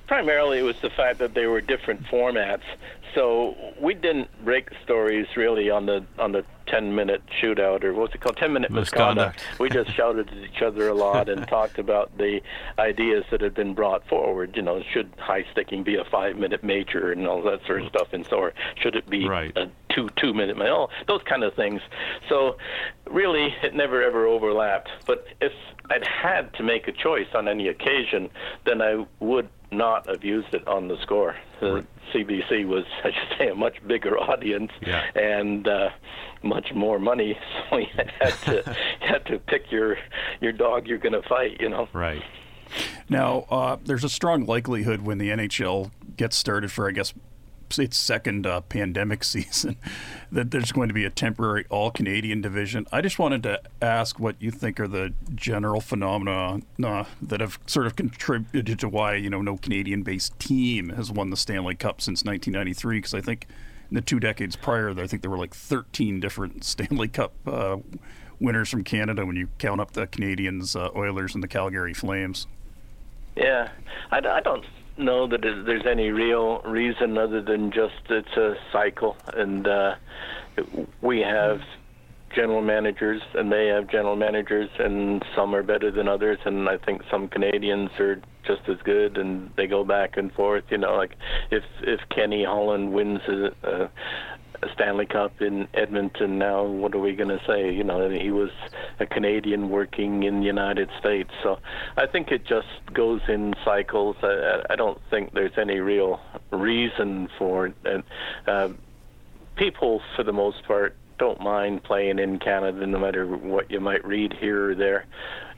[0.08, 2.62] Primarily, it was the fact that they were different formats.
[3.16, 8.14] So we didn't break stories really on the on the 10 minute shootout or what's
[8.14, 9.38] it called 10 minute misconduct.
[9.38, 9.60] misconduct.
[9.60, 12.42] we just shouted at each other a lot and talked about the
[12.80, 14.56] ideas that had been brought forward.
[14.56, 17.90] You know, should high sticking be a five minute major and all that sort of
[17.90, 19.56] stuff, and so or should it be right.
[19.58, 21.82] a two two minute all those kind of things.
[22.30, 22.58] So
[23.10, 24.90] really, it never ever overlapped.
[25.06, 25.52] But if
[25.90, 28.30] I'd had to make a choice on any occasion,
[28.66, 31.36] then I would not have used it on the score.
[31.60, 35.04] The CBC was, I should say, a much bigger audience yeah.
[35.16, 35.90] and uh,
[36.42, 37.38] much more money,
[37.70, 37.88] so you
[38.20, 38.54] had to
[39.02, 39.98] you had to pick your
[40.42, 41.60] your dog you're going to fight.
[41.60, 41.88] You know.
[41.94, 42.24] Right.
[43.08, 47.14] Now, uh, there's a strong likelihood when the NHL gets started for, I guess,
[47.80, 49.78] its second uh, pandemic season
[50.32, 52.88] that there's going to be a temporary all Canadian division.
[52.92, 57.60] I just wanted to ask what you think are the general phenomena uh, that have
[57.66, 62.02] sort of contributed to why you know no Canadian-based team has won the Stanley Cup
[62.02, 62.98] since 1993.
[62.98, 63.48] Because I think
[63.90, 67.78] in the two decades prior, I think there were like 13 different Stanley Cup uh,
[68.40, 72.48] winners from Canada when you count up the Canadians, uh, Oilers, and the Calgary Flames.
[73.36, 73.70] Yeah,
[74.12, 74.66] I, I don't
[74.98, 79.96] know that there's any real reason other than just it's a cycle, and uh,
[81.02, 81.60] we have
[82.36, 86.78] general managers and they have general managers, and some are better than others, and I
[86.78, 90.64] think some Canadians are just as good, and they go back and forth.
[90.70, 91.16] You know, like
[91.52, 93.92] if if Kenny Holland wins a, a
[94.74, 96.38] Stanley Cup in Edmonton.
[96.38, 97.74] Now, what are we going to say?
[97.74, 98.52] You know, he was
[99.00, 101.30] a Canadian working in the United States.
[101.42, 101.60] So
[101.98, 104.16] I think it just goes in cycles.
[104.22, 106.20] I, I don't think there's any real
[106.52, 107.76] reason for it.
[107.86, 108.04] And
[108.48, 108.70] uh,
[109.56, 114.04] people, for the most part, don't mind playing in Canada, no matter what you might
[114.06, 115.06] read here or there.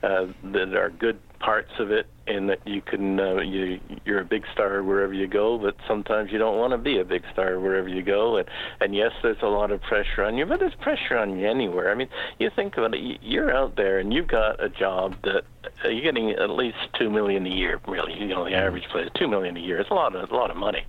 [0.03, 4.25] Uh, there are good parts of it in that you can uh, you you're a
[4.25, 7.59] big star wherever you go but sometimes you don't want to be a big star
[7.59, 8.37] wherever you go.
[8.37, 8.47] And
[8.81, 11.91] and yes there's a lot of pressure on you but there's pressure on you anywhere.
[11.91, 12.09] I mean
[12.39, 15.43] you think about it you're out there and you've got a job that
[15.83, 18.13] uh, you're getting at least 2 million a year really.
[18.19, 19.79] You know the average player 2 million a year.
[19.79, 20.83] It's a lot of a lot of money.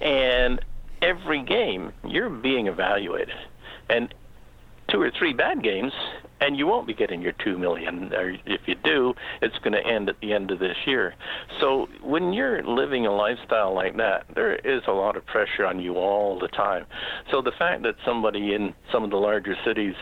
[0.00, 0.60] And
[1.02, 3.36] every game you're being evaluated.
[3.90, 4.12] And
[4.88, 5.92] two or three bad games
[6.40, 9.86] and you won't be getting your two million or if you do it's going to
[9.86, 11.14] end at the end of this year.
[11.60, 15.80] So when you're living a lifestyle like that there is a lot of pressure on
[15.80, 16.86] you all the time.
[17.30, 19.94] So the fact that somebody in some of the larger cities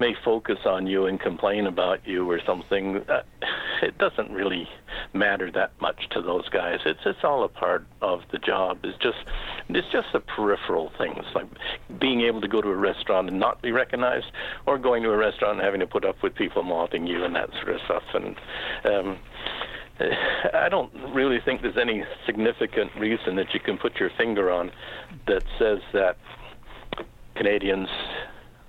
[0.00, 3.22] may focus on you and complain about you or something uh,
[3.82, 4.68] it doesn't really
[5.12, 6.78] matter that much to those guys.
[6.84, 8.78] It's it's all a part of the job.
[8.84, 9.18] It's just
[9.68, 11.46] it's just the peripheral things like
[12.00, 14.26] being able to go to a restaurant and not be recognized
[14.66, 17.34] or going to a restaurant and having to put up with people mocking you and
[17.34, 18.02] that sort of stuff.
[18.14, 18.36] And
[18.84, 19.18] um,
[20.54, 24.70] I don't really think there's any significant reason that you can put your finger on
[25.26, 26.16] that says that
[27.36, 27.88] Canadians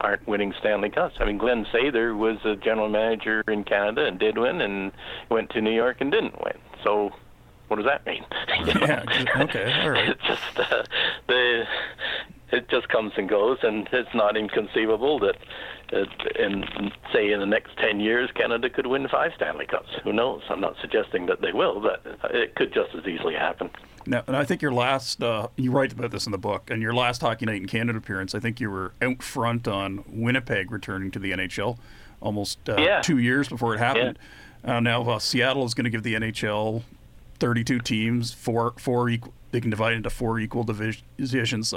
[0.02, 1.16] aren't winning Stanley Cups.
[1.20, 4.92] I mean, Glen Sather was a general manager in Canada and did win, and
[5.30, 6.58] went to New York and didn't win.
[6.84, 7.12] So,
[7.68, 8.24] what does that mean?
[8.82, 9.04] yeah.
[9.38, 9.74] Okay.
[9.82, 10.10] All right.
[10.10, 10.84] It's just uh,
[11.28, 11.64] the
[12.52, 15.36] it just comes and goes, and it's not inconceivable that
[15.92, 19.90] in say in the next 10 years Canada could win five Stanley Cups.
[20.04, 20.42] Who knows?
[20.50, 23.70] I'm not suggesting that they will, but it could just as easily happen.
[24.08, 26.82] Now, and I think your last, uh, you write about this in the book, and
[26.82, 30.72] your last Hockey Night in Canada appearance, I think you were out front on Winnipeg
[30.72, 31.78] returning to the NHL
[32.22, 33.02] almost uh, yeah.
[33.02, 34.20] two years before it happened.
[34.64, 34.78] Yeah.
[34.78, 36.84] Uh, now uh, Seattle is going to give the NHL
[37.40, 41.74] 32 teams, four, four equal, they can divide into four equal divisions.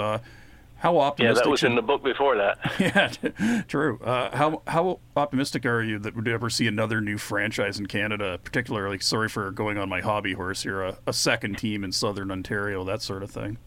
[0.79, 1.37] How optimistic?
[1.37, 2.59] Yeah, that was in the book before that.
[2.79, 3.99] yeah, true.
[3.99, 8.39] Uh, how how optimistic are you that we'd ever see another new franchise in Canada?
[8.43, 12.31] Particularly, sorry for going on my hobby horse here, a, a second team in Southern
[12.31, 13.59] Ontario, that sort of thing.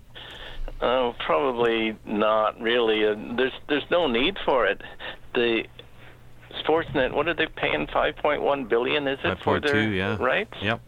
[0.82, 3.06] Oh, probably not really.
[3.06, 4.82] Uh, there's there's no need for it.
[5.34, 5.66] The
[6.64, 7.88] Sportsnet, what are they paying?
[7.92, 10.16] Five point one billion, is it for their yeah.
[10.18, 10.54] rights?
[10.62, 10.82] Yep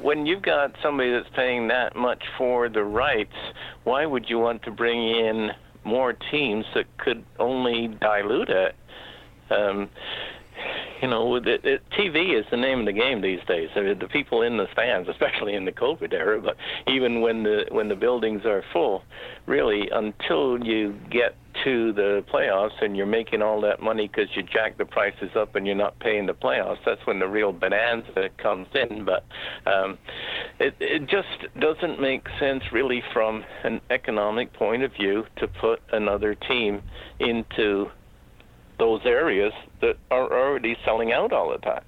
[0.00, 3.34] when you've got somebody that's paying that much for the rights,
[3.84, 5.50] why would you want to bring in
[5.84, 8.74] more teams that could only dilute it?
[9.50, 9.88] Um,
[11.02, 13.68] you know, it, it, TV is the name of the game these days.
[13.76, 17.42] I mean, the people in the stands, especially in the COVID era, but even when
[17.42, 19.02] the when the buildings are full,
[19.46, 24.42] really, until you get to the playoffs and you're making all that money because you
[24.42, 28.28] jack the prices up and you're not paying the playoffs, that's when the real bonanza
[28.40, 29.04] comes in.
[29.04, 29.24] But
[29.70, 29.98] um,
[30.60, 35.80] it, it just doesn't make sense, really, from an economic point of view, to put
[35.92, 36.82] another team
[37.18, 37.90] into
[38.78, 41.82] those areas that are already selling out all the time.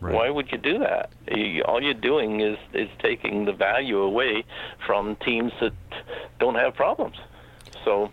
[0.00, 0.14] Right.
[0.14, 1.10] Why would you do that?
[1.34, 4.44] You, all you're doing is is taking the value away
[4.86, 5.72] from teams that
[6.38, 7.16] don't have problems.
[7.84, 8.10] So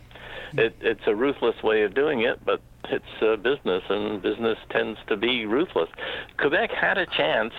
[0.53, 4.99] it, it's a ruthless way of doing it, but it's uh, business, and business tends
[5.07, 5.89] to be ruthless.
[6.38, 7.53] Quebec had a chance.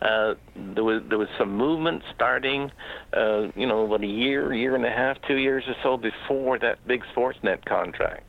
[0.00, 2.70] Uh, there was there was some movement starting,
[3.16, 6.58] uh, you know, about a year, year and a half, two years or so before
[6.58, 8.22] that big Sportsnet contract.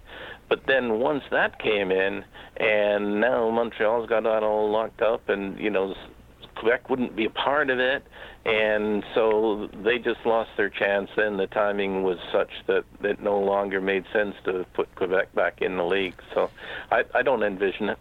[0.50, 2.26] But then once that came in,
[2.58, 5.94] and now Montreal's got that all locked up, and you know
[6.56, 8.04] Quebec wouldn't be a part of it,
[8.46, 11.10] and so they just lost their chance.
[11.16, 15.62] Then the timing was such that it no longer made sense to put Quebec back
[15.62, 16.20] in the league.
[16.34, 16.50] So
[16.92, 17.98] I, I don't envision it.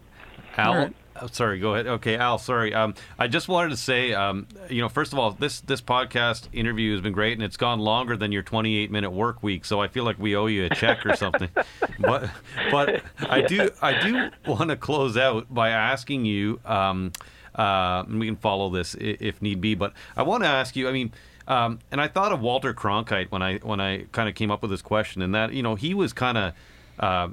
[0.57, 0.89] Al,
[1.21, 1.87] Oh, sorry, go ahead.
[1.87, 2.37] Okay, Al.
[2.37, 2.73] Sorry.
[2.73, 6.47] Um, I just wanted to say, um, you know, first of all, this this podcast
[6.53, 9.65] interview has been great, and it's gone longer than your 28 minute work week.
[9.65, 11.49] So I feel like we owe you a check or something.
[11.99, 12.29] but
[12.71, 16.59] but I do I do want to close out by asking you.
[16.65, 17.11] Um,
[17.55, 19.75] uh, and we can follow this if need be.
[19.75, 20.87] But I want to ask you.
[20.87, 21.11] I mean.
[21.47, 24.61] Um, and I thought of Walter Cronkite when I when I kind of came up
[24.61, 26.53] with this question, and that you know he was kind of
[26.99, 27.29] uh,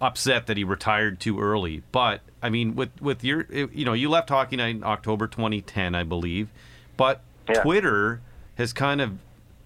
[0.00, 1.84] upset that he retired too early.
[1.92, 5.26] But I mean, with with your, eh, you know, you left Hockey Night in October
[5.26, 6.48] 2010, I believe,
[6.96, 7.62] but yeah.
[7.62, 8.20] Twitter
[8.56, 9.18] has kind of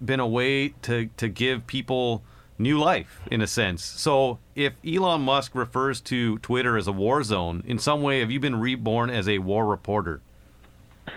[0.03, 2.23] been a way to to give people
[2.57, 3.83] new life in a sense.
[3.83, 8.31] So if Elon Musk refers to Twitter as a war zone, in some way, have
[8.31, 10.21] you been reborn as a war reporter?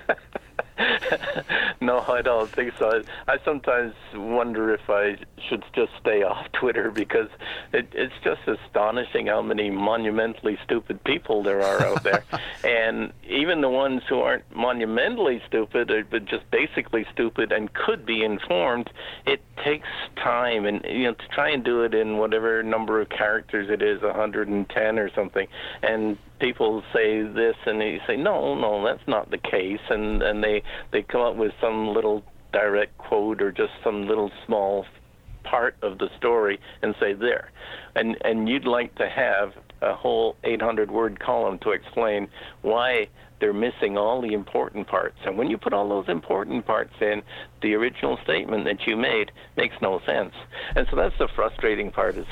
[1.81, 3.03] no, I don't think so.
[3.29, 5.17] I sometimes wonder if I
[5.49, 7.29] should just stay off Twitter because
[7.73, 12.25] it, it's just astonishing how many monumentally stupid people there are out there.
[12.65, 18.07] and even the ones who aren't monumentally stupid, uh, but just basically stupid and could
[18.07, 18.91] be informed,
[19.27, 20.65] it takes time.
[20.65, 24.03] And, you know, to try and do it in whatever number of characters it is,
[24.03, 25.47] 110 or something,
[25.83, 30.43] and people say this and you say no no that's not the case and and
[30.43, 30.63] they
[30.93, 32.23] they come up with some little
[32.53, 34.85] direct quote or just some little small
[35.45, 37.51] part of the story and say there
[37.95, 42.29] and and you'd like to have a whole 800 word column to explain
[42.63, 43.09] why
[43.41, 45.17] they're missing all the important parts.
[45.25, 47.23] And when you put all those important parts in,
[47.67, 50.33] the original statement that you made makes no sense.
[50.77, 52.27] And so that's the frustrating part is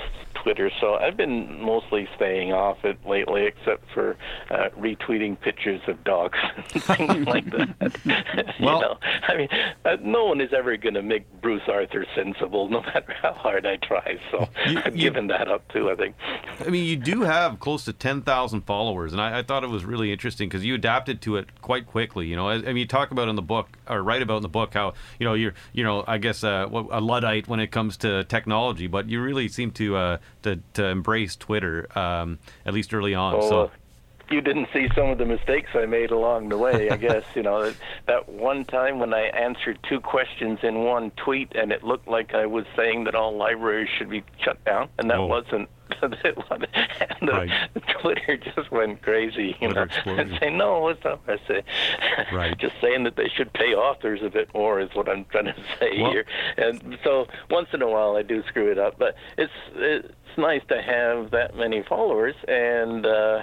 [0.45, 0.71] Twitter.
[0.81, 4.17] So I've been mostly staying off it lately, except for
[4.51, 6.39] uh, retweeting pictures of dogs
[6.75, 7.97] and things like that.
[8.61, 9.49] well, you know, I mean,
[9.85, 13.67] uh, no one is ever going to make Bruce Arthur sensible, no matter how hard
[13.67, 14.19] I try.
[14.31, 15.91] So you, I've you, given that up too.
[15.91, 16.15] I think.
[16.65, 19.71] I mean, you do have close to ten thousand followers, and I, I, thought it
[19.71, 22.27] was really interesting because you adapted to it quite quickly.
[22.27, 24.43] You know, I, I, mean, you talk about in the book or write about in
[24.43, 27.69] the book how you know you're you know I guess uh, a luddite when it
[27.69, 32.75] comes to technology, but you really seem to uh, to, to embrace Twitter um, at
[32.75, 33.35] least early on.
[33.35, 33.71] Oh, so
[34.31, 36.91] you didn't see some of the mistakes I made along the way.
[36.91, 41.11] I guess you know that, that one time when I answered two questions in one
[41.13, 44.89] tweet, and it looked like I was saying that all libraries should be shut down,
[44.99, 45.27] and that oh.
[45.27, 45.69] wasn't.
[46.03, 46.13] and
[47.21, 47.51] the, right.
[48.01, 51.23] Twitter just went crazy, you Twitter know, and say no, what's up?
[51.29, 51.63] I say,
[52.33, 52.57] right.
[52.59, 55.57] just saying that they should pay authors a bit more is what I'm trying to
[55.79, 56.25] say well, here.
[56.57, 60.63] And so once in a while I do screw it up, but it's it's nice
[60.69, 63.07] to have that many followers and.
[63.07, 63.43] uh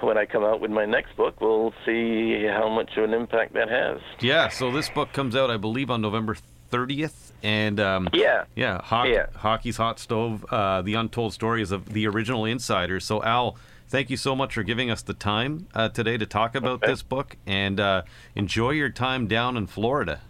[0.00, 3.54] when I come out with my next book, we'll see how much of an impact
[3.54, 4.00] that has.
[4.20, 6.36] Yeah, so this book comes out, I believe, on November
[6.72, 7.25] 30th.
[7.42, 12.44] And um, yeah, yeah, yeah, hockey's hot stove, uh, the untold stories of the original
[12.44, 13.04] insiders.
[13.04, 13.56] So Al,
[13.88, 16.88] thank you so much for giving us the time uh, today to talk about okay.
[16.88, 18.02] this book, and uh,
[18.34, 20.20] enjoy your time down in Florida.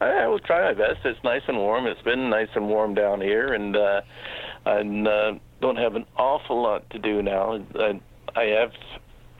[0.00, 1.04] I will try my best.
[1.04, 1.86] It's nice and warm.
[1.86, 4.00] It's been nice and warm down here, and uh,
[4.64, 7.62] I uh, don't have an awful lot to do now.
[7.78, 8.00] I,
[8.34, 8.72] I have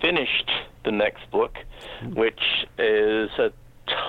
[0.01, 0.51] finished
[0.85, 1.57] the next book,
[2.15, 2.41] which
[2.79, 3.53] is a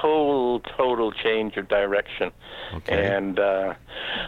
[0.01, 2.31] total total change of direction
[2.73, 3.15] okay.
[3.15, 3.73] and uh,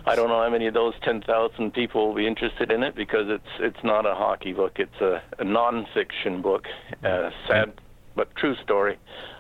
[0.06, 3.28] I don't know how many of those 10,000 people will be interested in it because
[3.30, 6.66] it's it's not a hockey book it's a, a non-fiction book
[7.04, 7.74] a sad
[8.16, 8.98] but true story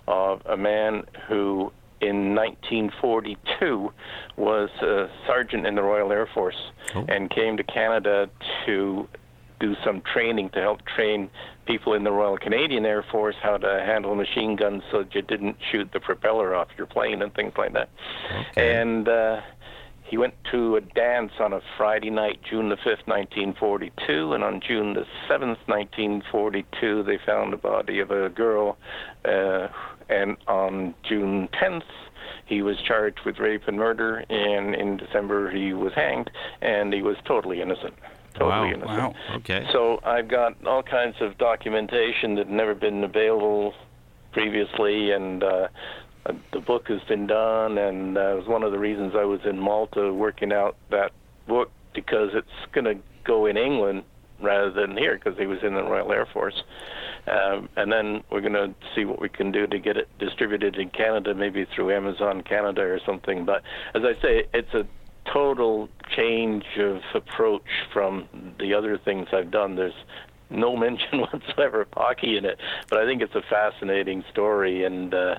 [0.07, 1.71] of a man who
[2.01, 3.91] in 1942
[4.35, 7.05] was a sergeant in the Royal Air Force oh.
[7.07, 8.29] and came to Canada
[8.65, 9.07] to
[9.59, 11.29] do some training to help train
[11.65, 15.21] people in the Royal Canadian Air Force how to handle machine guns so that you
[15.21, 17.89] didn't shoot the propeller off your plane and things like that.
[18.51, 18.79] Okay.
[18.79, 19.41] And uh,
[20.03, 24.61] he went to a dance on a Friday night, June the 5th, 1942, and on
[24.61, 28.77] June the 7th, 1942, they found the body of a girl.
[29.25, 29.69] Uh,
[30.09, 31.83] and on June 10th,
[32.45, 36.29] he was charged with rape and murder, and in December he was hanged,
[36.61, 37.95] and he was totally innocent.
[38.33, 38.65] Totally Wow.
[38.65, 38.85] innocent.
[38.85, 39.13] Wow.
[39.35, 39.67] Okay.
[39.71, 43.73] So I've got all kinds of documentation that never been available
[44.31, 45.67] previously, and uh,
[46.51, 49.41] the book has been done, and uh, it was one of the reasons I was
[49.45, 51.11] in Malta working out that
[51.47, 54.03] book because it's going to go in England
[54.41, 56.63] rather than here because he was in the Royal Air Force.
[57.27, 60.75] Um, and then we're going to see what we can do to get it distributed
[60.75, 63.45] in Canada, maybe through Amazon Canada or something.
[63.45, 63.61] But
[63.93, 64.85] as I say, it's a
[65.31, 68.27] total change of approach from
[68.59, 69.75] the other things I've done.
[69.75, 69.93] There's
[70.49, 72.59] no mention whatsoever of hockey in it,
[72.89, 75.35] but I think it's a fascinating story, and uh,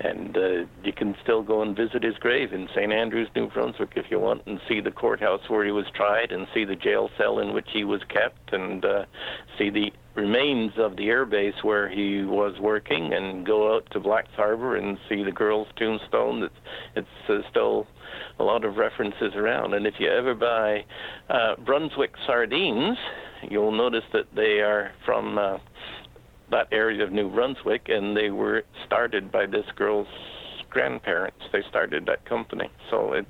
[0.00, 2.92] and uh, you can still go and visit his grave in St.
[2.92, 6.46] Andrews, New Brunswick, if you want, and see the courthouse where he was tried, and
[6.54, 9.04] see the jail cell in which he was kept, and uh,
[9.58, 14.00] see the remains of the air base where he was working, and go out to
[14.00, 16.44] Blacks Harbor and see the girl's tombstone.
[16.44, 16.54] It's
[16.96, 17.86] it's uh, still
[18.38, 20.84] a lot of references around, and if you ever buy
[21.28, 22.96] uh, Brunswick sardines,
[23.48, 25.58] you'll notice that they are from uh,
[26.50, 30.08] that area of New Brunswick, and they were started by this girl's
[30.68, 31.38] grandparents.
[31.52, 33.28] They started that company, so it's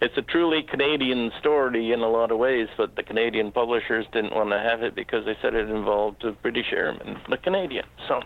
[0.00, 2.68] it's a truly Canadian story in a lot of ways.
[2.76, 6.32] But the Canadian publishers didn't want to have it because they said it involved a
[6.32, 7.86] British airman, the Canadian.
[8.08, 8.20] So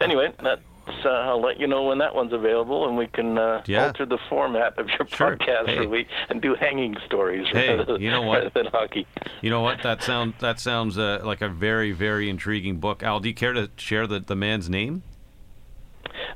[0.00, 0.62] anyway, that's.
[1.04, 3.86] Uh, I'll let you know when that one's available, and we can uh, Yeah.
[3.86, 5.36] alter the format of your Sure.
[5.36, 5.76] podcast Hey.
[5.76, 8.52] for week and do hanging stories Hey, rather, you know what?
[8.54, 9.06] than hockey.
[9.42, 9.82] You know what?
[9.82, 13.02] That sound that sounds uh, like a very very intriguing book.
[13.02, 15.02] Al, do you care to share the, the man's name?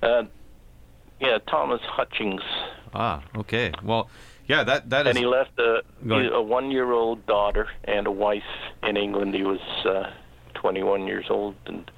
[0.02, 0.24] Uh,
[1.20, 2.42] yeah, Thomas Hutchings.
[2.94, 3.72] Ah, okay.
[3.82, 4.08] Well,
[4.46, 5.10] yeah, that that is.
[5.10, 8.42] and he left a, a one-year-old daughter and a wife
[8.82, 9.34] in England.
[9.34, 10.10] He was uh,
[10.54, 11.90] 21 years old, and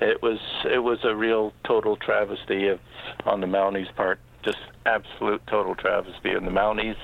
[0.00, 2.80] it was it was a real total travesty of
[3.24, 4.18] on the Mounties' part.
[4.44, 6.96] Just absolute total travesty on the Mounties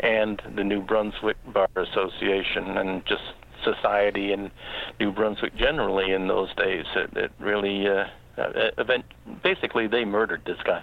[0.00, 3.22] and the New Brunswick Bar Association, and just
[3.64, 4.50] society in
[4.98, 6.84] New Brunswick generally in those days.
[6.96, 8.04] It, it really, uh,
[8.38, 9.04] uh, event,
[9.42, 10.82] basically, they murdered this guy,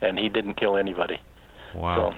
[0.00, 1.18] and he didn't kill anybody.
[1.74, 2.10] wow.
[2.10, 2.16] So,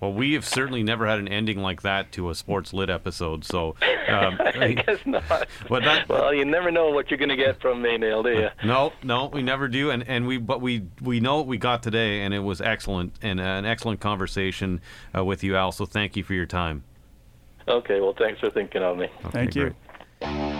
[0.00, 3.44] Well, we have certainly never had an ending like that to a sports lit episode.
[3.44, 3.76] So,
[4.08, 5.46] um, I guess not.
[5.68, 8.30] But that- well, you never know what you're going to get from me, Neil, do
[8.30, 8.48] you?
[8.64, 11.82] no, no, we never do, and and we but we we know what we got
[11.82, 14.80] today, and it was excellent and an excellent conversation
[15.16, 15.70] uh, with you, Al.
[15.72, 16.82] So thank you for your time.
[17.68, 19.04] Okay, well, thanks for thinking of me.
[19.26, 19.74] Okay, Thank you.
[20.20, 20.56] great.